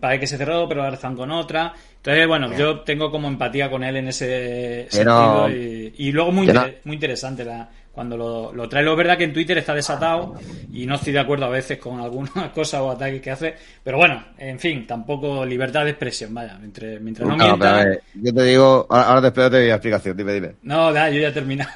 [0.00, 1.72] parece que se cerró, pero ahora están con otra.
[2.08, 5.48] Entonces, bueno, yo tengo como empatía con él en ese sentido.
[5.50, 8.82] Y, y luego muy, no- muy interesante la, cuando lo, lo trae.
[8.82, 10.34] Lo es verdad que en Twitter está desatado
[10.70, 13.54] y no estoy de acuerdo a veces con algunas cosas o ataques que hace.
[13.84, 16.58] Pero bueno, en fin, tampoco libertad de expresión, vaya.
[16.62, 17.84] Entre, mientras no, No, mienta...
[17.84, 20.56] ver, yo te digo, ahora, ahora te espero te doy la explicación, dime, dime.
[20.62, 21.70] No, da, yo ya he terminado.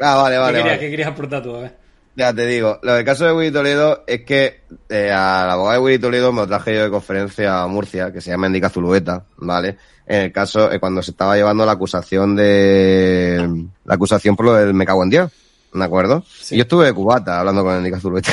[0.00, 0.80] Ah, vale, ¿Qué, vale, querías, vale.
[0.80, 1.54] qué querías aportar tú?
[1.56, 1.78] A ver.
[2.16, 5.84] Ya te digo, lo del caso de Willy Toledo es que eh, al abogado de
[5.86, 9.24] Willy Toledo me lo traje yo de conferencia a Murcia, que se llama Indica Zulueta,
[9.36, 9.76] ¿vale?
[10.04, 13.66] En el caso, eh, cuando se estaba llevando la acusación de...
[13.84, 15.32] La acusación por lo del me cago en Dios,
[15.72, 16.24] ¿de acuerdo?
[16.40, 16.54] Sí.
[16.54, 18.32] Y yo estuve de cubata hablando con Indica Zulueta,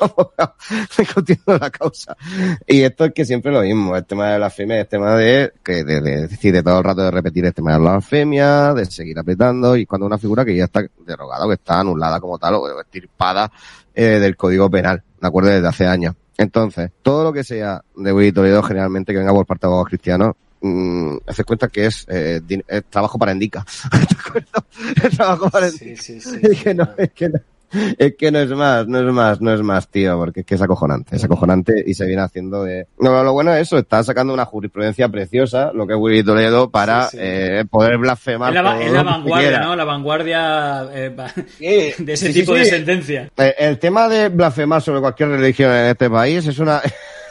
[0.98, 2.16] discutiendo la causa.
[2.66, 5.52] Y esto es que siempre lo mismo, el tema de la blasfemia, el tema de,
[5.62, 8.74] que de, de, decir, de todo el rato de repetir el tema de la blasfemia,
[8.74, 12.20] de seguir apretando, y cuando una figura que ya está derogada, o que está anulada
[12.20, 13.50] como tal, o estirpada
[13.94, 15.50] eh, del Código Penal, ¿de acuerdo?
[15.50, 16.14] Desde hace años.
[16.38, 19.88] Entonces, todo lo que sea de Willy Toledo, generalmente que venga por parte de abogados
[19.88, 23.64] cristianos, mm, haces cuenta que es, eh, din- es trabajo para Indica.
[23.92, 24.66] ¿De acuerdo?
[25.08, 26.00] Es trabajo para Indica.
[26.02, 26.38] Sí, sí, sí.
[26.42, 27.38] Es que no, es que no.
[27.98, 30.56] Es que no es más, no es más, no es más, tío, porque es que
[30.56, 32.86] es acojonante, es acojonante y se viene haciendo de...
[32.98, 36.68] No, lo bueno es eso, está sacando una jurisprudencia preciosa, lo que es Willy Toledo,
[36.68, 37.22] para Sí, sí.
[37.22, 38.54] eh, poder blasfemar.
[38.54, 39.60] Es la, es vanguardia.
[39.60, 39.74] ¿no?
[39.74, 41.16] La vanguardia eh,
[41.98, 42.58] de ese sí, tipo sí.
[42.58, 43.30] de sentencia.
[43.38, 46.82] Eh, El tema de blasfemar sobre cualquier religión en este país es una...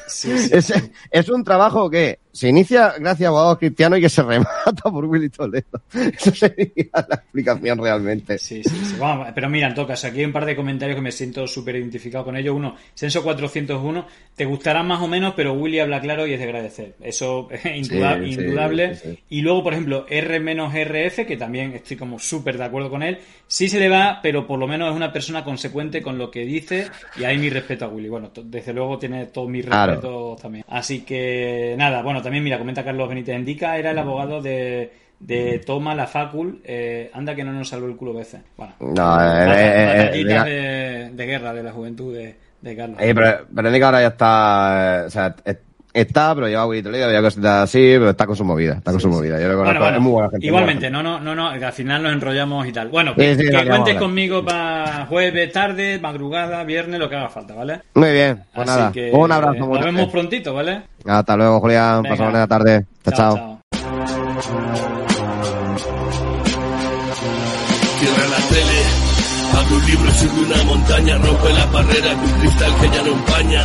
[0.07, 0.49] Sí, sí.
[0.55, 0.73] Es,
[1.11, 5.05] es un trabajo que se inicia gracias a abogados cristianos y que se remata por
[5.05, 5.81] Willy Toledo.
[5.93, 8.37] Eso sería la explicación realmente.
[8.37, 8.95] Sí, sí, sí.
[9.35, 11.75] Pero mira, en todo caso, aquí hay un par de comentarios que me siento súper
[11.75, 12.55] identificado con ellos.
[12.55, 14.05] Uno, Censo 401,
[14.35, 16.95] te gustará más o menos, pero Willy habla claro y es de agradecer.
[17.01, 18.95] Eso es Sí, indudable.
[18.95, 19.19] sí, sí.
[19.29, 23.67] Y luego, por ejemplo, R-RF, que también estoy como súper de acuerdo con él, sí
[23.67, 26.87] se le va, pero por lo menos es una persona consecuente con lo que dice
[27.17, 28.09] y hay mi respeto a Willy.
[28.09, 29.91] Bueno, desde luego tiene todo mi Claro.
[29.93, 30.65] respeto también.
[30.67, 35.59] Así que, nada, bueno, también mira, comenta Carlos Benítez Indica, era el abogado de, de
[35.65, 38.41] Toma la Facul, eh, anda que no nos salvó el culo veces.
[38.57, 42.97] Bueno, No, eh, eh, eh, de, de guerra de la juventud de, de Carlos.
[42.99, 45.57] Pero, pero Indica ahora ya está, eh, o sea, es-
[45.93, 49.09] está, pero lleva Toledo, había cositas así, pero está con su movida, está con su
[49.09, 49.41] movida.
[49.41, 50.47] Yo lo Bueno, bueno, es muy buena gente.
[50.47, 52.87] igualmente, no, no, no, no, al final nos enrollamos y tal.
[52.87, 57.55] Bueno, Sí, que, que cuentes conmigo para jueves, tarde, madrugada, viernes, lo que haga falta,
[57.55, 57.81] ¿vale?
[57.93, 58.91] Muy bien, pues Así nada.
[58.93, 60.81] que, Un abrazo eh, Nos vemos prontito, ¿vale?
[61.05, 62.03] Hasta luego, Julián.
[62.03, 62.85] Pasamos buena tarde.
[63.03, 63.35] chao.
[63.35, 63.60] chao.
[69.73, 73.63] Un libro sube una montaña, rompe la barrera de un cristal que ya no empaña.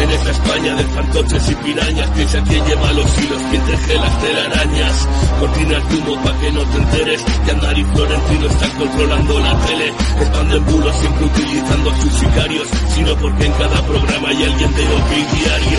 [0.00, 4.20] En esta España de fantoches y pirañas, piensa quién lleva los hilos, quién teje las
[4.20, 5.08] telarañas.
[5.38, 9.66] Cortinas de humo pa' que no te enteres, que Andar y Florentino están controlando la
[9.66, 9.92] tele.
[10.20, 14.82] Expanden bulos siempre utilizando a sus sicarios, sino porque en cada programa hay alguien de
[14.82, 15.78] diario.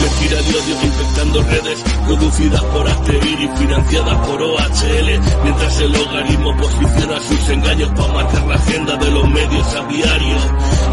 [0.00, 6.56] Mentira de odio infectando redes, producidas por Asterir y financiadas por OHL, mientras el logaritmo
[6.56, 10.36] posiciona sus engaños para marcar la agenda de los medios a diario.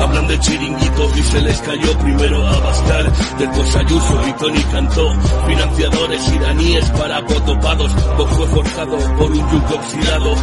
[0.02, 5.14] Hablan de chiringuitos y se les cayó primero a Bascal, después Ayuso y Tony Cantó,
[5.48, 10.36] financiadores iraníes para potopados, fue forjado por un yugo oxidado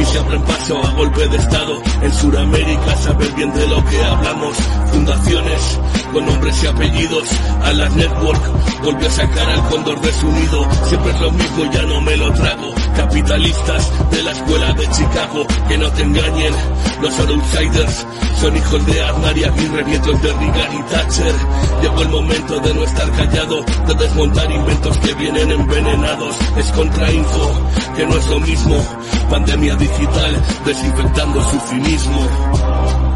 [0.00, 1.82] y se abren paso a golpe de estado.
[2.02, 4.56] En Sudamérica saber bien de lo que hablamos,
[4.92, 5.78] fundaciones
[6.12, 7.28] con nombres y apellidos,
[7.62, 8.82] a las network.
[8.82, 12.16] Volvió a sacar al cóndor de su nido, siempre es lo mismo, ya no me
[12.16, 16.54] lo trago, capitalistas de la escuela de Chicago, que no te engañen,
[17.16, 18.06] son outsiders,
[18.40, 21.34] son hijos de Aznar y Aguirre, nietos de Reagan y Thatcher,
[21.82, 27.60] llegó el momento de no estar callado, de desmontar inventos que vienen envenenados, es contrainfo,
[27.96, 28.76] que no es lo mismo,
[29.30, 33.07] pandemia digital, desinfectando su cinismo.